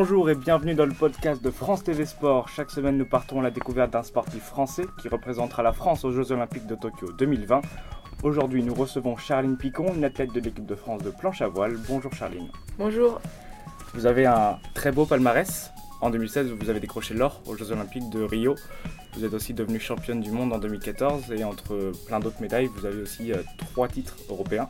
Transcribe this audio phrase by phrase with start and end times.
[0.00, 2.48] Bonjour et bienvenue dans le podcast de France TV Sport.
[2.48, 6.12] Chaque semaine, nous partons à la découverte d'un sportif français qui représentera la France aux
[6.12, 7.62] Jeux Olympiques de Tokyo 2020.
[8.22, 11.76] Aujourd'hui, nous recevons Charline Picon, une athlète de l'équipe de France de planche à voile.
[11.88, 12.46] Bonjour Charline.
[12.78, 13.20] Bonjour.
[13.92, 15.72] Vous avez un très beau palmarès.
[16.00, 18.54] En 2016, vous avez décroché l'or aux Jeux Olympiques de Rio.
[19.14, 22.86] Vous êtes aussi devenue championne du monde en 2014 et entre plein d'autres médailles, vous
[22.86, 24.68] avez aussi euh, trois titres européens.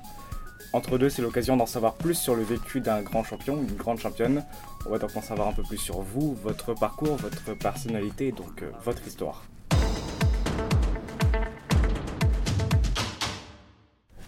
[0.75, 3.99] Entre deux, c'est l'occasion d'en savoir plus sur le vécu d'un grand champion, une grande
[3.99, 4.45] championne.
[4.85, 8.63] On va donc en savoir un peu plus sur vous, votre parcours, votre personnalité donc
[8.63, 9.45] euh, votre histoire.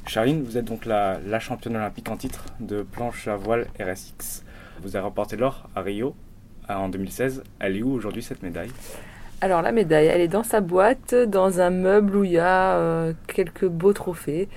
[0.06, 4.42] Charline, vous êtes donc la, la championne olympique en titre de planche à voile RSX.
[4.82, 6.16] Vous avez remporté l'or à Rio
[6.70, 7.44] en 2016.
[7.58, 8.70] Elle est où aujourd'hui cette médaille?
[9.42, 12.76] Alors la médaille, elle est dans sa boîte, dans un meuble où il y a
[12.76, 14.48] euh, quelques beaux trophées.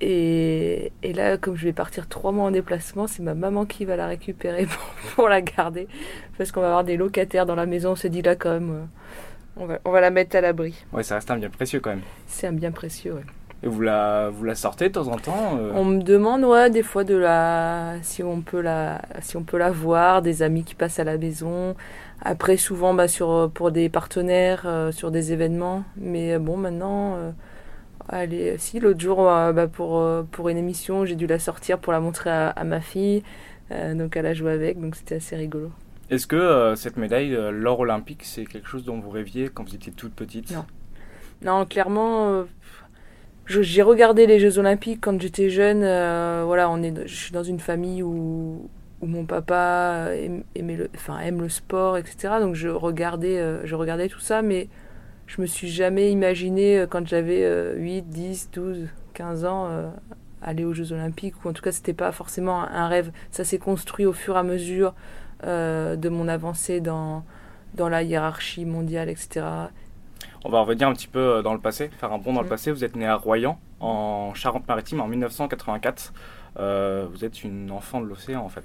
[0.00, 3.84] Et, et, là, comme je vais partir trois mois en déplacement, c'est ma maman qui
[3.84, 5.88] va la récupérer pour, pour la garder.
[6.36, 7.92] Parce qu'on va avoir des locataires dans la maison.
[7.92, 8.84] On se dit là quand même, euh,
[9.56, 10.84] on, va, on va la mettre à l'abri.
[10.92, 12.02] Ouais, ça reste un bien précieux quand même.
[12.26, 13.24] C'est un bien précieux, ouais.
[13.62, 16.68] Et vous la, vous la sortez de temps en temps euh On me demande, ouais,
[16.68, 20.62] des fois de la, si on peut la, si on peut la voir, des amis
[20.62, 21.74] qui passent à la maison.
[22.20, 25.84] Après, souvent, bah, sur, pour des partenaires, euh, sur des événements.
[25.96, 27.30] Mais bon, maintenant, euh,
[28.08, 31.78] allez, si l'autre jour, euh, bah, pour, euh, pour une émission, j'ai dû la sortir
[31.78, 33.22] pour la montrer à, à ma fille.
[33.72, 35.70] Euh, donc, elle a joué avec, donc c'était assez rigolo.
[36.08, 39.68] Est-ce que euh, cette médaille, euh, l'or olympique, c'est quelque chose dont vous rêviez quand
[39.68, 40.52] vous étiez toute petite?
[40.52, 40.64] Non.
[41.42, 42.44] Non, clairement, euh,
[43.48, 45.80] j'ai regardé les Jeux Olympiques quand j'étais jeune.
[45.80, 50.88] voilà, on est, je suis dans une famille où, où mon papa aime, aimait le,
[50.94, 52.34] enfin, aime le sport, etc.
[52.40, 54.68] Donc je regardais, je regardais tout ça, mais
[55.26, 59.88] je me suis jamais imaginé euh, quand j'avais euh, 8, 10, 12, 15 ans euh,
[60.42, 61.44] aller aux Jeux Olympiques.
[61.44, 63.10] Ou en tout cas, c'était pas forcément un, un rêve.
[63.30, 64.94] Ça s'est construit au fur et à mesure
[65.44, 67.24] euh, de mon avancée dans,
[67.74, 69.44] dans la hiérarchie mondiale, etc.
[70.44, 72.50] On va revenir un petit peu dans le passé, faire un bond dans le Mhm.
[72.50, 72.70] passé.
[72.70, 76.12] Vous êtes né à Royan, en Charente-Maritime, en 1984.
[76.58, 78.64] Euh, vous êtes une enfant de l'océan en fait.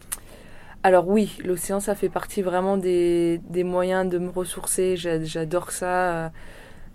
[0.83, 4.97] Alors oui, l'océan, ça fait partie vraiment des, des moyens de me ressourcer.
[4.97, 6.31] J'a- J'adore ça.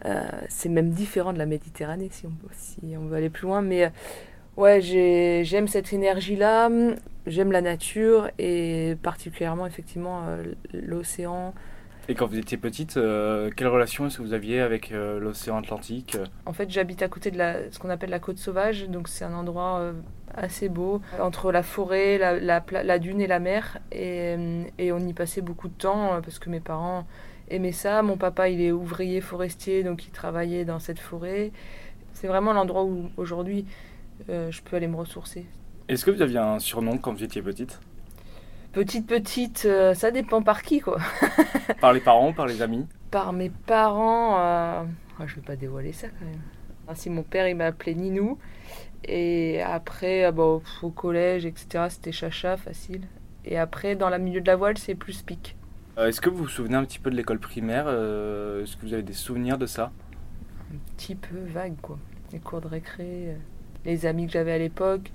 [0.04, 3.62] Euh, c'est même différent de la Méditerranée, si on, si on veut aller plus loin.
[3.62, 3.90] Mais euh,
[4.56, 6.68] ouais, j'ai- j'aime cette énergie-là.
[7.26, 10.42] J'aime la nature et particulièrement, effectivement, euh,
[10.72, 11.54] l'océan.
[12.08, 16.16] Et quand vous étiez petite, euh, quelle relation est-ce que vous aviez avec l'océan Atlantique?
[16.44, 19.24] En fait, j'habite à côté de la, ce qu'on appelle la côte sauvage, donc c'est
[19.24, 19.92] un endroit
[20.36, 24.92] assez beau, entre la forêt, la, la, la dune et la mer, et, euh, et
[24.92, 27.06] on y passait beaucoup de temps euh, parce que mes parents
[27.48, 28.02] aimaient ça.
[28.02, 31.52] Mon papa, il est ouvrier forestier, donc il travaillait dans cette forêt.
[32.12, 33.66] C'est vraiment l'endroit où aujourd'hui
[34.30, 35.46] euh, je peux aller me ressourcer.
[35.88, 37.78] Est-ce que vous aviez un surnom quand vous étiez petite?
[38.72, 40.98] Petite, petite, euh, ça dépend par qui, quoi.
[41.80, 42.86] Par les parents, par les amis?
[43.10, 44.82] Par mes parents, euh,
[45.18, 46.40] ah, je vais pas dévoiler ça quand même.
[46.88, 48.38] Ainsi, mon père, il m'a appelé Ninou.
[49.06, 53.02] Et après, ah, bon, pff, au collège, etc., c'était Chacha, facile.
[53.44, 55.56] Et après, dans le milieu de la voile, c'est plus pic.
[55.98, 58.82] Euh, Est-ce que vous vous souvenez un petit peu de l'école primaire euh, Est-ce que
[58.82, 59.92] vous avez des souvenirs de ça?
[60.72, 61.98] Un petit peu vague, quoi.
[62.32, 63.36] Les cours de récré, euh,
[63.84, 65.12] les amis que j'avais à l'époque.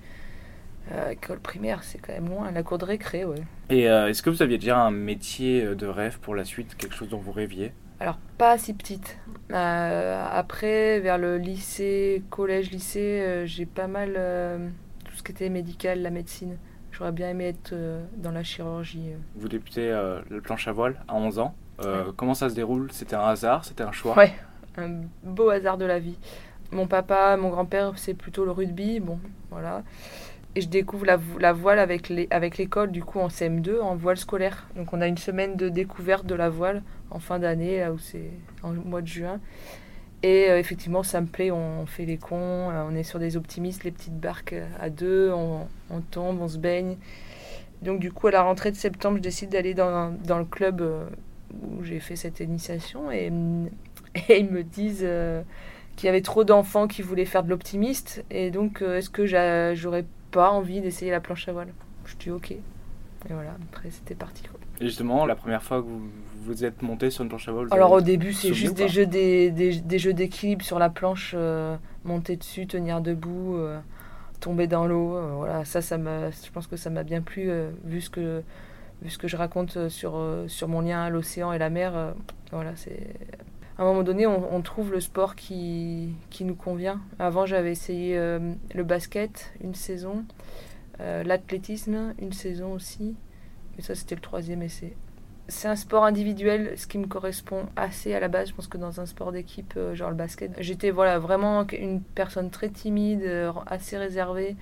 [1.09, 2.52] École primaire, c'est quand même loin.
[2.52, 3.44] La cour de récré, ouais.
[3.69, 7.08] Et est-ce que vous aviez déjà un métier de rêve pour la suite, quelque chose
[7.08, 7.72] dont vous rêviez?
[8.02, 9.20] Alors, pas si petite.
[9.52, 14.70] Euh, après, vers le lycée, collège-lycée, euh, j'ai pas mal euh,
[15.06, 16.58] tout ce qui était médical, la médecine.
[16.92, 17.76] J'aurais bien aimé être
[18.18, 19.12] dans la chirurgie.
[19.36, 19.92] Vous débutez
[20.30, 21.56] le planche à voile à 11 ans.
[22.18, 22.92] Comment ça se déroule?
[22.92, 23.64] C'était un hasard?
[23.64, 24.18] C'était un choix?
[24.18, 24.34] Ouais,
[24.78, 26.18] un beau hasard de la vie.
[26.72, 29.20] Mon papa, mon grand-père, c'est plutôt le rugby, bon,
[29.52, 29.84] voilà.
[30.56, 34.18] Et je découvre la, vo- la voile avec l'école, du coup, en CM2, en voile
[34.18, 34.68] scolaire.
[34.76, 37.98] Donc, on a une semaine de découverte de la voile en fin d'année, là où
[38.00, 38.32] c'est
[38.62, 39.40] en mois de juin.
[40.24, 42.38] Et euh, effectivement, ça me plaît, on, fait les cons,
[42.72, 45.68] euh, on est sur des optimistes, les petites barques euh, à deux, on,
[46.12, 46.97] tombe, on se baigne.
[47.82, 50.84] Donc, du coup, à la rentrée de septembre, je décide d'aller dans, dans le club
[51.54, 53.12] où j'ai fait cette initiation.
[53.12, 53.32] Et,
[54.30, 55.08] et ils me disent
[55.96, 58.24] qu'il y avait trop d'enfants qui voulaient faire de l'optimiste.
[58.32, 61.70] Et donc, est-ce que j'a- j'aurais pas envie d'essayer la planche à voile
[62.06, 62.52] Je dis ok.
[62.52, 62.62] Et
[63.30, 64.44] voilà, après c'était parti.
[64.44, 64.60] quoi.
[64.80, 66.02] Et justement, la première fois que vous
[66.44, 69.06] vous êtes monté sur une planche à voile Alors au début, c'est juste des jeux,
[69.06, 73.80] des, des, des jeux d'équilibre sur la planche, euh, monter dessus, tenir debout, euh,
[74.40, 75.16] tomber dans l'eau.
[75.16, 77.52] euh, voilà, ça, ça m'a, je pense que ça m'a bien plu
[77.86, 78.42] vu ce que
[79.04, 82.14] vu ce que je raconte sur sur mon lien à l'océan et la mer.
[82.52, 83.00] voilà, c'est
[83.82, 87.02] à un moment donné, on, trouve le sport qui, qui nous convient.
[87.18, 90.24] Avant, j'avais essayé euh, le basket une saison,
[91.00, 93.16] euh, l'athlétisme une saison aussi.
[93.80, 94.96] Et ça, c'était le troisième essai.
[95.48, 98.50] C'est un sport individuel, ce qui me correspond assez à la base.
[98.50, 102.02] Je pense que dans un sport d'équipe, euh, genre le basket, j'étais voilà, vraiment une
[102.04, 103.28] personne très timide,
[103.66, 104.58] assez réservée.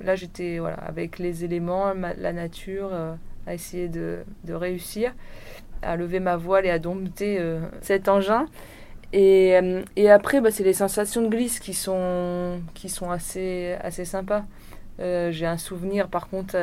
[0.00, 2.90] Là, j'étais voilà, avec les éléments, la nature,
[3.46, 5.14] à essayer de, de, réussir,
[5.86, 7.40] à lever ma voile et à dompter
[7.80, 8.46] cet engin.
[9.12, 9.58] Et,
[9.96, 14.44] et après, bah, c'est les sensations de glisse qui sont, qui sont assez, assez sympas.
[14.98, 16.56] J'ai un souvenir, par contre,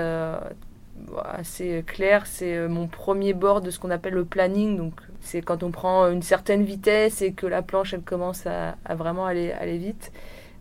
[1.23, 2.25] assez clair.
[2.25, 4.77] C'est euh, mon premier bord de ce qu'on appelle le planning.
[4.77, 8.75] Donc, c'est quand on prend une certaine vitesse et que la planche, elle commence à,
[8.95, 10.11] vraiment aller, aller vite.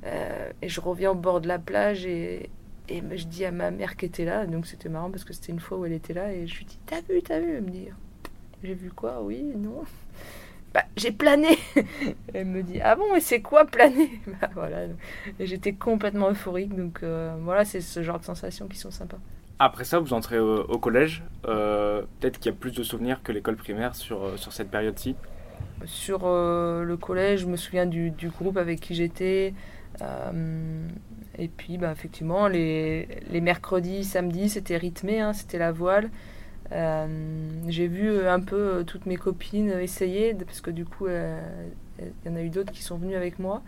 [0.04, 2.50] Euh, et je reviens au bord de la plage et,
[2.88, 4.46] et je dis à ma mère qui était là.
[4.46, 6.32] Donc, c'était marrant parce que c'était une fois où elle était là.
[6.32, 7.56] Et je lui dis T'as vu, t'as vu?
[7.56, 7.88] Elle me dit
[8.62, 9.22] J'ai vu quoi?
[9.22, 9.82] Oui, non
[10.74, 11.58] bah, j'ai plané.
[12.32, 14.10] Elle me dit ah bon mais c'est quoi planer?
[14.40, 14.86] Bah, voilà.
[15.38, 19.18] J'étais complètement euphorique donc euh, voilà c'est ce genre de sensations qui sont sympas.
[19.64, 21.22] Après ça, vous entrez au, collège.
[21.46, 24.72] Euh, peut-être qu'il y a plus de souvenirs que l'école primaire sur, euh, sur cette
[24.72, 25.14] période-ci?
[25.84, 29.54] Sur euh, le collège, je me souviens du, du groupe avec qui j'étais.
[31.38, 36.10] et puis, bah, effectivement, les, les mercredis, samedis, c'était rythmé, hein, c'était la voile.
[37.68, 42.36] J'ai vu un peu toutes mes copines essayer, parce que du coup, il y en
[42.36, 43.62] a eu d'autres qui sont venues avec moi.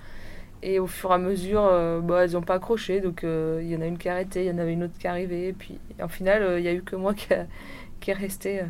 [0.66, 3.00] Et au fur et à mesure, euh, bah, elles n'ont pas accroché.
[3.00, 4.84] Donc euh, il y en a une qui a arrêté, il y en avait une
[4.84, 5.48] autre qui est arrivée.
[5.48, 7.28] Et puis en final, euh, il n'y a eu que moi qui,
[8.00, 8.62] qui est resté.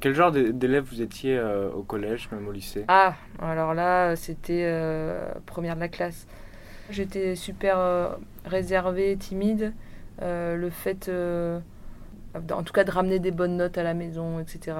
[0.00, 1.40] Quel genre d'élève vous étiez
[1.74, 2.84] au collège, même au lycée?
[2.88, 4.70] Ah, alors là, c'était
[5.46, 6.26] première de la classe.
[6.90, 9.72] J'étais super réservée, timide.
[10.20, 11.10] le fait,
[12.50, 14.76] en tout cas, de ramener des bonnes notes à la maison, etc.,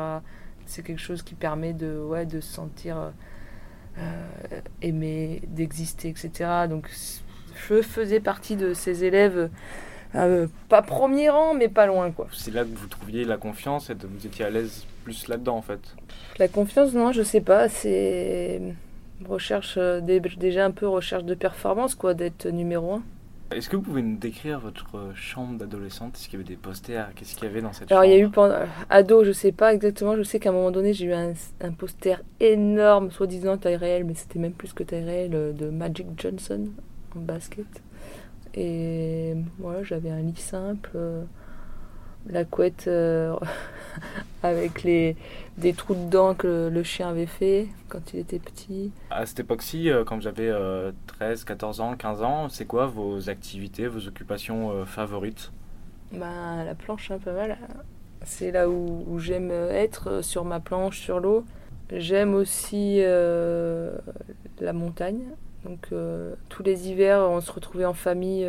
[0.66, 3.12] c'est quelque chose qui permet de, ouais, de se sentir
[3.98, 6.66] euh, aimer, d'exister, etc.
[6.68, 6.90] Donc
[7.68, 9.48] je faisais partie de ces élèves,
[10.14, 12.10] euh, pas premier rang, mais pas loin.
[12.10, 12.26] quoi.
[12.32, 15.56] C'est là que vous trouviez la confiance et que vous étiez à l'aise plus là-dedans
[15.56, 15.80] en fait
[16.38, 17.68] La confiance, non, je sais pas.
[17.68, 18.60] C'est
[19.26, 23.02] recherche, euh, déjà un peu recherche de performance, quoi, d'être numéro un.
[23.52, 26.16] Est-ce que vous pouvez nous décrire votre chambre d'adolescente?
[26.16, 27.14] Est-ce qu'il y avait des posters?
[27.14, 28.56] Qu'est-ce qu'il y avait dans cette Alors, chambre il y a eu pendant
[28.90, 30.16] ado, je sais pas exactement.
[30.16, 31.32] Je sais qu'à un moment donné, j'ai eu un,
[31.78, 36.06] poster énorme, soi-disant taille réelle, mais c'était même plus que taille réelle, euh, de Magic
[36.16, 36.66] Johnson
[37.16, 37.66] en basket.
[38.54, 40.90] Et voilà, j'avais un lit simple.
[42.26, 43.36] Euh, la couette euh,
[44.42, 45.16] avec les,
[45.58, 48.92] des trous dedans que le chien avait fait quand il était petit.
[49.10, 50.52] À cette époque-ci, euh, quand j'avais
[51.06, 55.52] 13, 14 ans, 15 ans, c'est quoi vos activités, vos occupations euh, favorites?
[56.12, 57.58] Bah, La planche, un peu mal.
[58.24, 61.44] C'est là où, j'aime être, sur ma planche, sur l'eau.
[61.92, 65.20] J'aime aussi la montagne.
[65.64, 65.90] Donc
[66.48, 68.48] tous les hivers, on se retrouvait en famille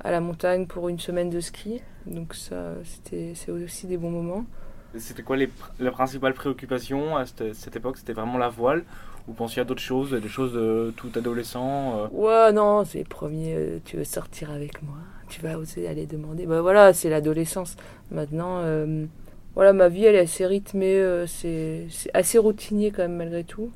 [0.00, 1.80] à la montagne pour une semaine de ski.
[2.06, 4.44] Donc ça, c'était c'est aussi des bons moments.
[4.96, 5.50] C'était quoi les,
[5.80, 7.98] les, principales préoccupations à cette, cette époque?
[7.98, 8.84] C'était vraiment la voile?
[9.28, 12.08] Ou pensiez à d'autres choses, des choses de tout adolescent euh?
[12.12, 14.96] Ouais, non, c'est le premier, euh, tu veux sortir avec moi,
[15.28, 16.46] tu vas oser aller demander.
[16.46, 17.76] Bah voilà, c'est l'adolescence.
[18.10, 19.04] Maintenant, euh,
[19.54, 23.70] voilà, ma vie, elle est assez rythmée, c'est assez routinier quand même malgré tout.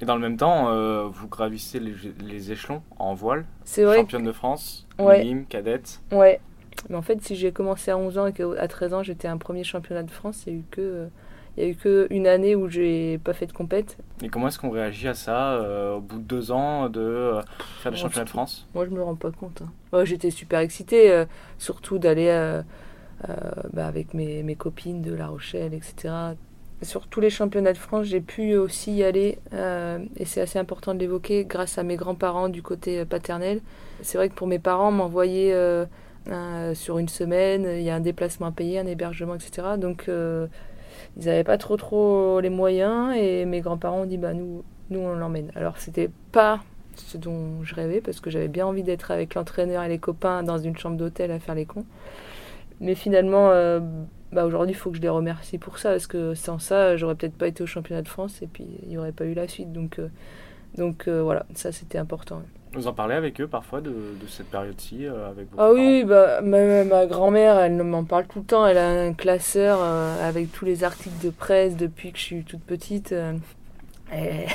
[0.00, 0.70] Et dans le même temps,
[1.08, 1.94] vous gravissez les,
[2.26, 3.44] les, échelons en voile.
[3.64, 3.98] C'est vrai.
[3.98, 5.44] Championne de France, ouais.
[5.48, 6.00] cadette.
[6.12, 6.40] Ouais,
[6.88, 9.38] mais en fait, si j'ai commencé à 11 ans et qu'à 13 ans, j'étais un
[9.38, 11.08] premier championnat de France, il n'y a eu que.
[11.56, 13.96] Il y a eu qu'une année où j'ai pas fait de compète.
[14.24, 17.42] Et comment est-ce qu'on réagit à ça euh, au bout de deux ans de euh,
[17.78, 18.66] faire le championnat de France?
[18.74, 19.62] Moi, je me rends pas compte.
[19.92, 20.04] Hein.
[20.04, 21.26] J'étais super excitée, euh,
[21.58, 22.60] surtout d'aller
[23.72, 26.34] bah, avec mes, mes, copines de La Rochelle, etc.
[26.82, 30.92] Sur tous les championnats de France, j'ai pu aussi y aller, et c'est assez important
[30.94, 33.60] de l'évoquer, grâce à mes grands-parents du côté paternel.
[34.02, 35.54] C'est vrai que pour mes parents, m'envoyer
[36.30, 39.76] euh, sur une semaine, il y a un déplacement à payer, un hébergement, etc.
[39.78, 40.46] Donc euh,
[41.16, 45.00] ils n'avaient pas trop trop les moyens et mes grands-parents ont dit bah nous, nous
[45.00, 45.50] on l'emmène.
[45.54, 46.60] Alors c'était pas
[46.96, 50.42] ce dont je rêvais parce que j'avais bien envie d'être avec l'entraîneur et les copains
[50.42, 51.84] dans une chambre d'hôtel à faire les cons.
[52.80, 53.80] Mais finalement, euh,
[54.34, 57.14] bah aujourd'hui, il faut que je les remercie pour ça parce que sans ça, j'aurais
[57.14, 59.48] peut-être pas été au championnat de France et puis il n'y aurait pas eu la
[59.48, 59.72] suite.
[59.72, 60.00] Donc,
[60.76, 62.42] donc voilà, ça c'était important.
[62.74, 66.40] Vous en parlez avec eux parfois de, de cette période-ci euh, avec Ah oui, bah,
[66.40, 68.66] ma, ma grand-mère, elle m'en parle tout le temps.
[68.66, 72.42] Elle a un classeur euh, avec tous les articles de presse depuis que je suis
[72.42, 73.12] toute petite.
[73.12, 73.34] Euh,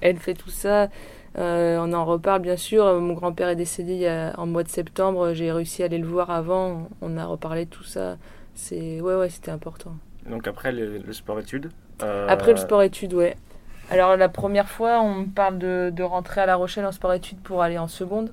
[0.00, 0.88] elle fait tout ça.
[1.36, 2.98] on en reparle bien sûr.
[3.00, 5.34] Mon grand-père est décédé il y a, en mois de septembre.
[5.34, 6.88] J'ai réussi à aller le voir avant.
[7.02, 8.16] On a reparlé de tout ça.
[8.54, 9.96] C'est ouais ouais, c'était important.
[10.28, 11.70] Donc après le, le sport-études.
[12.00, 13.36] Après le sport-études, ouais.
[13.90, 17.62] Alors la première fois, on me parle de, rentrer à La Rochelle en sport-études pour
[17.62, 18.32] aller en seconde.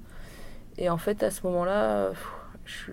[0.78, 2.12] Et en fait, à ce moment-là,
[2.66, 2.92] je,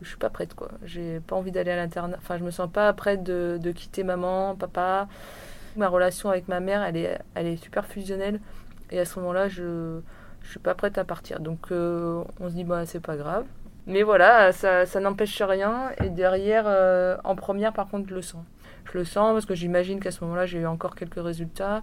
[0.00, 0.70] je suis pas prête quoi.
[0.84, 2.16] J'ai pas envie d'aller à l'internat.
[2.18, 5.08] Enfin, je me sens pas prête de, de, quitter maman, papa.
[5.76, 8.40] Ma relation avec ma mère, elle est, elle est super fusionnelle.
[8.90, 10.00] Et à ce moment-là, je,
[10.42, 11.40] je suis pas prête à partir.
[11.40, 13.44] Donc, euh, on se dit, bah, c'est pas grave.
[13.90, 15.90] Mais voilà, ça, ça n'empêche rien.
[16.02, 18.44] Et derrière, euh, en première, par contre, je le sens.
[18.90, 21.82] Je le sens parce que j'imagine qu'à ce moment-là, j'ai eu encore quelques résultats.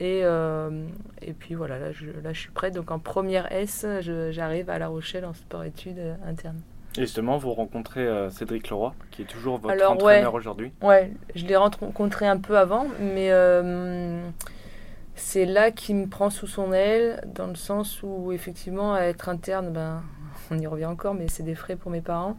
[0.00, 0.86] Et, euh,
[1.22, 2.74] et puis voilà, là je, là je suis prête.
[2.74, 3.84] Donc en première S,
[4.30, 6.60] j'arrive à La Rochelle en sport-études euh, interne.
[6.96, 10.72] Et justement, vous rencontrez euh, Cédric Leroy, qui est toujours votre Alors, entraîneur ouais, aujourd'hui.
[10.82, 14.20] Ouais, je l'ai rencontré un peu avant, mais euh,
[15.14, 19.28] c'est là qu'il me prend sous son aile, dans le sens où effectivement, à être
[19.28, 20.02] interne, ben,
[20.50, 22.36] on y revient encore, mais c'est des frais pour mes parents.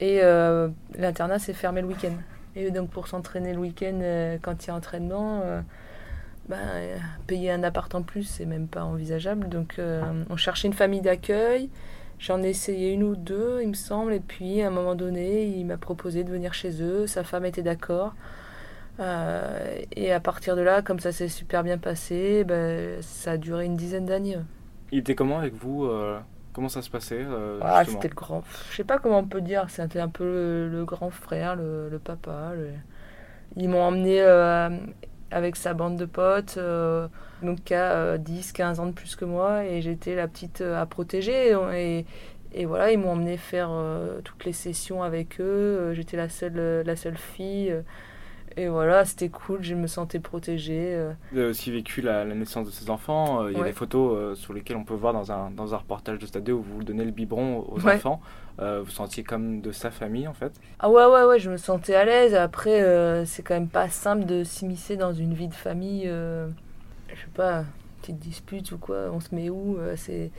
[0.00, 0.68] Et euh,
[0.98, 2.14] l'internat, c'est fermé le week-end.
[2.56, 5.42] Et donc pour s'entraîner le week-end, euh, quand il y a entraînement,
[6.48, 6.58] ben,
[7.26, 9.48] payer un appart en plus, c'est même pas envisageable.
[9.48, 9.80] Donc
[10.28, 11.70] on cherchait une famille d'accueil.
[12.18, 15.44] J'en ai essayé une ou deux, il me semble, et puis à un moment donné,
[15.44, 17.06] il m'a proposé de venir chez eux.
[17.06, 18.14] Sa femme était d'accord.
[18.98, 23.64] Et à partir de là, comme ça s'est super bien passé, ben, ça a duré
[23.64, 24.38] une dizaine d'années.
[24.90, 25.88] Il était comment avec vous
[26.52, 28.44] Comment ça se passait euh, ah, C'était le grand.
[28.70, 29.70] Je sais pas comment on peut dire.
[29.70, 32.52] C'était un peu le, le, grand frère, le, le papa.
[32.54, 32.70] Le...
[33.56, 34.68] Ils m'ont emmené euh,
[35.32, 37.08] avec sa bande de potes, euh,
[37.42, 40.86] donc qui a 10-15 ans de plus que moi, et j'étais la petite euh, à
[40.86, 41.56] protéger.
[41.74, 42.06] Et,
[42.52, 45.92] et voilà, ils m'ont emmené faire euh, toutes les sessions avec eux.
[45.94, 47.74] J'étais la seule, la seule fille.
[48.56, 50.98] Et voilà, c'était cool, je me sentais protégée.
[51.32, 53.48] Vous avez aussi vécu la, la naissance de ses enfants.
[53.48, 56.18] Il y a des photos sur lesquelles on peut voir dans un, dans un reportage
[56.18, 57.94] de Stade où vous donnez le biberon aux ouais.
[57.94, 58.20] enfants.
[58.60, 60.52] Euh, vous sentiez comme de sa famille en fait?
[60.78, 62.34] Ah ouais, ouais, ouais, je me sentais à l'aise.
[62.34, 66.04] Après, euh, c'est quand même pas simple de s'immiscer dans une vie de famille.
[66.06, 66.48] Euh,
[67.08, 67.64] je sais pas,
[68.02, 70.30] petite dispute ou quoi, on se met où C'est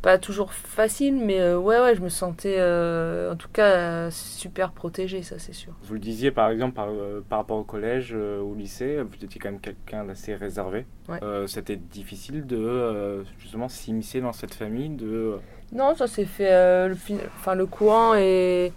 [0.00, 5.38] pas toujours facile, mais ouais, ouais, je me sentais en tout cas super protégée, ça
[5.38, 5.74] c'est sûr.
[5.82, 6.88] Vous le disiez par exemple par,
[7.28, 10.86] par rapport au collège, au lycée, vous étiez quand même quelqu'un d'assez réservé.
[11.08, 11.20] Ouais.
[11.46, 15.38] C'était difficile de justement s'immiscer dans cette famille, de
[15.72, 16.52] non, ça s'est fait.
[16.52, 16.96] Euh, le,
[17.38, 18.72] enfin, le courant est,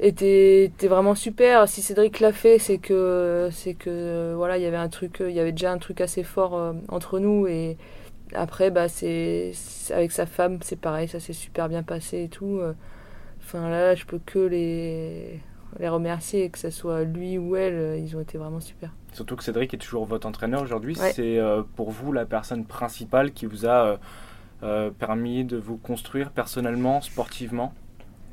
[0.00, 1.68] était, était, vraiment super.
[1.68, 5.34] Si Cédric l'a fait, c'est que, c'est que voilà, il y avait un truc, il
[5.34, 7.46] y avait déjà un truc assez fort euh, entre nous.
[7.46, 7.76] Et
[8.34, 9.52] après, bah, c'est,
[9.90, 12.60] avec sa femme, c'est pareil, ça s'est super bien passé et tout.
[13.40, 15.40] Enfin, là, je peux que les,
[15.78, 18.90] les remercier, que ce soit lui ou elle, ils ont été vraiment super.
[19.12, 20.94] Surtout que Cédric est toujours votre entraîneur aujourd'hui.
[20.98, 21.12] Ouais.
[21.12, 23.86] C'est euh, pour vous la personne principale qui vous a.
[23.86, 23.96] Euh,
[24.62, 27.74] euh, permis de vous construire personnellement, sportivement?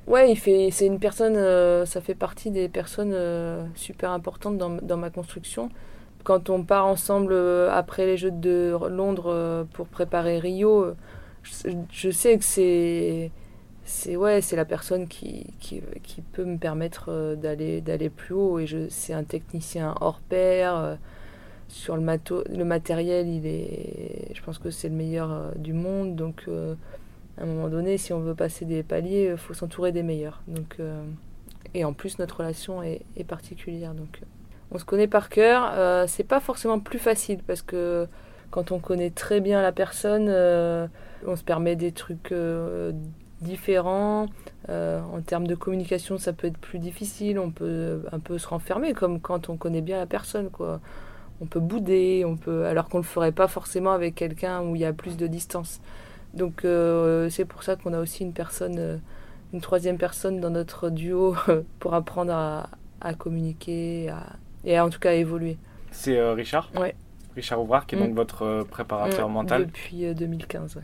[0.05, 4.57] Ouais, il fait, c'est une personne, euh, ça fait partie des personnes euh, super importantes
[4.57, 5.69] dans, dans, ma construction.
[6.25, 10.93] Quand on part ensemble euh, après les Jeux de Londres pour préparer Rio,
[11.43, 13.31] je, sais que c'est,
[13.85, 18.59] c'est ouais, c'est la personne qui, qui, qui, peut me permettre d'aller, d'aller plus haut.
[18.59, 20.97] Et je, c'est un technicien hors pair
[21.69, 26.15] sur le, mato le matériel, il est, je pense que c'est le meilleur du monde.
[26.15, 26.45] Donc,
[27.37, 30.41] à un moment donné, si on veut passer des paliers, il faut s'entourer des meilleurs.
[30.47, 31.03] Donc, euh,
[31.73, 33.93] et en plus, notre relation est, particulière.
[33.93, 34.21] Donc,
[34.71, 35.71] on se connaît par cœur.
[35.73, 38.07] Euh, c'est pas forcément plus facile parce que
[38.51, 40.87] quand on connaît très bien la personne, euh,
[41.25, 42.91] on se permet des trucs euh,
[43.41, 44.27] différents.
[44.69, 47.39] en termes de communication, ça peut être plus difficile.
[47.39, 50.79] On peut un peu se renfermer, comme quand on connaît bien la personne, quoi
[51.41, 54.75] on peut bouder, on peut, alors qu'on ne le ferait pas forcément avec quelqu'un où
[54.75, 55.81] il y a plus de distance.
[56.33, 58.97] Donc euh, c'est pour ça qu'on a aussi une personne, euh,
[59.53, 61.35] une troisième personne dans notre duo
[61.79, 62.69] pour apprendre à,
[63.01, 64.23] à communiquer à,
[64.65, 65.57] et à, en tout cas à évoluer.
[65.91, 66.95] C'est euh, Richard Ouais.
[67.35, 68.01] Richard Ouvrard qui est mmh.
[68.01, 70.83] donc votre préparateur mmh, mental Depuis 2015, ouais.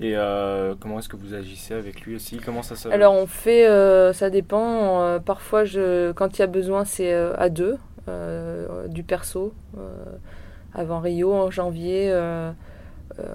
[0.00, 2.36] Et euh, comment est-ce que vous agissez avec lui aussi?
[2.36, 2.88] Comment ça se...
[2.88, 5.02] Alors on fait, euh, ça dépend.
[5.02, 7.78] Euh, parfois, je, quand il y a besoin, c'est à deux,
[8.88, 9.52] du perso.
[10.72, 12.10] avant Rio, en janvier,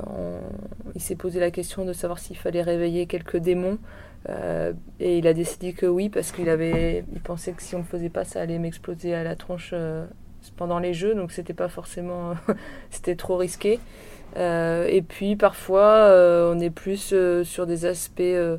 [0.07, 0.39] on,
[0.95, 3.77] il s'est posé la question de savoir s'il fallait réveiller quelques démons.
[4.99, 7.83] et il a décidé que oui, parce qu'il avait, il pensait que si on ne
[7.83, 9.73] le faisait pas, ça allait m'exploser à la tronche
[10.51, 11.15] pendant les jeux.
[11.15, 12.33] Donc c'était pas forcément,
[12.89, 13.79] c'était trop risqué.
[14.37, 18.57] Euh, et puis parfois, euh, on est plus euh, sur des aspects euh,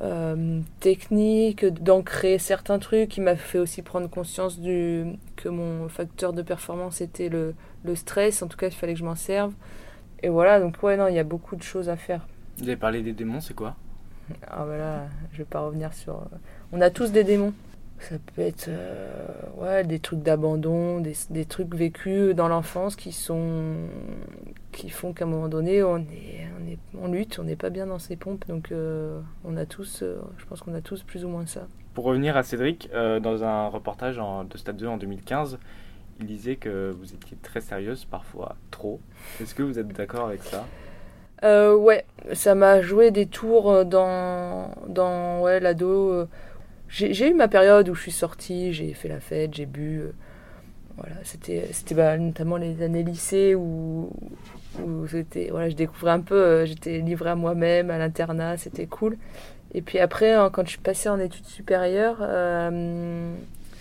[0.00, 3.16] euh, techniques, d'ancrer certains trucs.
[3.16, 7.54] Il m'a fait aussi prendre conscience du, que mon facteur de performance était le,
[7.84, 8.42] le stress.
[8.42, 9.52] En tout cas, il fallait que je m'en serve.
[10.22, 12.26] Et voilà, donc ouais, non, il y a beaucoup de choses à faire.
[12.58, 13.76] Vous avez parlé des démons, c'est quoi?
[14.46, 16.22] Ah voilà, je vais pas revenir sur...
[16.72, 17.54] On a tous des démons.
[18.00, 19.26] Ça peut être euh,
[19.58, 23.74] ouais, des trucs d'abandon, des, des, trucs vécus dans l'enfance qui sont
[24.72, 27.68] qui font qu'à un moment donné on est, on est, on lutte, on n'est pas
[27.68, 31.28] bien dans ses pompes, donc on a tous, je pense qu'on a tous plus ou
[31.28, 31.66] moins ça.
[31.92, 35.58] Pour revenir à Cédric, dans un reportage en, de Stade 2 en 2015,
[36.20, 39.00] il disait que vous étiez très sérieuse, parfois trop.
[39.40, 40.70] Est-ce que vous êtes d'accord avec ça?
[41.44, 46.26] Euh, Ouais, ça m'a joué des tours dans, dans ouais, l'ado.
[46.88, 50.02] J'ai eu ma période où je suis sortie, j'ai fait la fête, j'ai bu.
[50.96, 54.10] voilà, c'était bah, notamment les années lycée où,
[54.82, 55.06] où
[55.50, 59.16] voilà, je découvrais un peu, euh, j'étais livrée à moi-même, à l'internat, c'était cool.
[59.74, 63.34] Et puis après, hein, quand je suis passée en études supérieures, euh,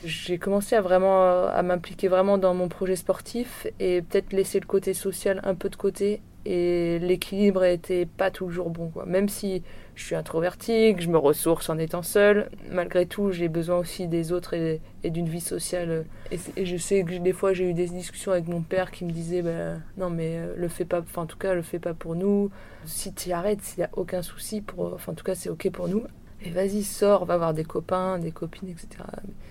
[0.03, 4.65] j'ai commencé à vraiment à m'impliquer vraiment dans mon projet sportif et peut-être laisser le
[4.65, 9.05] côté social un peu de côté et l'équilibre était pas toujours bon quoi.
[9.05, 9.61] Même si
[9.95, 14.07] je suis introvertie, que je me ressource en étant seule, malgré tout j'ai besoin aussi
[14.07, 16.05] des autres et, d'une vie sociale.
[16.31, 19.11] Et, je sais que des fois j'ai eu des discussions avec mon père qui me
[19.11, 21.93] disait bah, non mais euh, le fais pas, enfin en tout cas le fais pas
[21.93, 22.49] pour nous.
[22.85, 25.69] Si tu arrêtes, il n'y a aucun souci pour, enfin en tout cas c'est ok
[25.71, 26.03] pour nous.
[26.43, 29.03] Et vas-y, sors, va voir des copains, des copines, etc.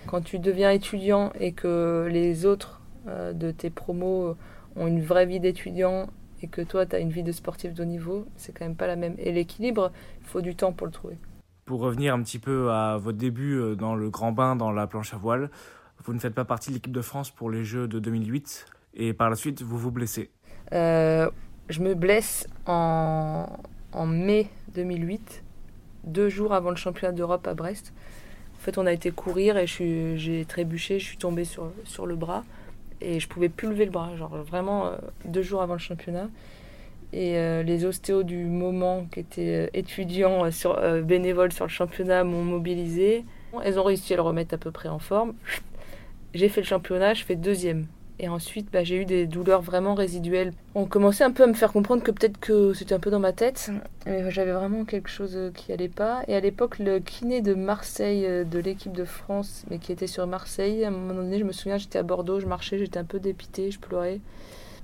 [0.06, 4.36] Quand tu deviens étudiant et que les autres euh, de tes promos
[4.76, 6.08] ont une vraie vie d'étudiant
[6.42, 8.76] et que toi, tu as une vie de sportif de haut niveau, c'est quand même
[8.76, 9.14] pas la même.
[9.18, 11.18] Et l'équilibre, il faut du temps pour le trouver.
[11.66, 14.86] Pour revenir un petit peu à votre début euh, dans le grand bain, dans la
[14.86, 15.50] planche à voile,
[16.04, 19.12] vous ne faites pas partie de l'équipe de France pour les Jeux de 2008 et
[19.12, 20.30] par la suite, vous vous blessez.
[20.72, 21.28] Euh,
[21.68, 23.46] je me blesse en,
[23.92, 25.44] en mai 2008
[26.08, 27.92] deux jours avant le championnat d'Europe à Brest.
[28.56, 32.16] En fait, on a été courir et j'ai trébuché, je suis tombée sur, sur le
[32.16, 32.44] bras
[33.00, 36.28] et je pouvais plus lever le bras, genre vraiment euh, deux jours avant le championnat.
[37.12, 42.24] Et euh, les ostéos du moment, qui étaient euh, étudiants sur, bénévoles sur le championnat,
[42.24, 43.24] m'ont mobilisé.
[43.64, 45.34] Elles ont réussi à le remettre à peu près en forme.
[46.34, 47.86] J'ai fait le championnat, je fais deuxième.
[48.20, 50.52] Et ensuite, bah, j'ai eu des douleurs vraiment résiduelles.
[50.74, 53.20] On commençait un peu à me faire comprendre que peut-être que c'était un peu dans
[53.20, 53.70] ma tête.
[54.06, 56.22] Mais j'avais vraiment quelque chose qui allait pas.
[56.26, 60.08] Et à l'époque, le kiné de Marseille, euh, de l'équipe de France, mais qui était
[60.08, 62.98] sur Marseille, à un moment donné, je me souviens, j'étais à Bordeaux, je marchais, j'étais
[62.98, 64.20] un peu dépitée, je pleurais.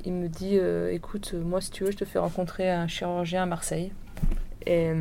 [0.04, 3.42] Il me dit euh, Écoute, moi, si tu veux, je te fais rencontrer un chirurgien
[3.42, 3.92] à Marseille.
[4.66, 4.92] Et.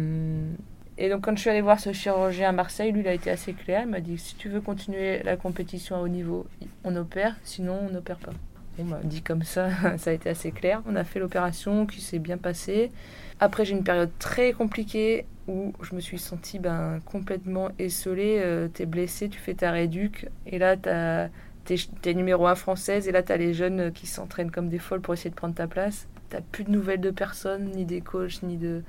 [0.98, 3.30] Et donc quand je suis allée voir ce chirurgien à Marseille, lui il a été
[3.32, 3.82] assez clair.
[3.84, 6.46] Il m'a dit si tu veux continuer la compétition à haut niveau,
[6.84, 8.34] on opère, sinon on n'opère pas.
[8.78, 10.82] Il m'a dit comme ça, ça a été assez clair.
[10.86, 12.92] On a fait l'opération qui s'est bien passée.
[13.40, 18.40] Après j'ai une période très compliquée où je me suis sentie ben, complètement esselée.
[18.44, 21.30] Euh, t'es blessé, tu fais ta réduc et là t'as
[21.66, 25.14] t'es numéro 1 française et là t'as les jeunes qui s'entraînent comme des folles pour
[25.14, 26.08] essayer de prendre ta place.
[26.30, 28.84] T'as plus de nouvelles de personne, ni des coachs, ni de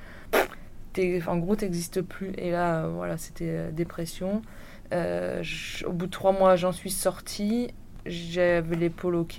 [1.26, 2.32] en gros, t'existes plus.
[2.38, 4.42] Et là, euh, voilà, c'était euh, dépression.
[4.92, 5.42] Euh,
[5.86, 7.68] au bout de trois mois, j'en suis sortie.
[8.06, 9.38] J'avais l'épaule ok.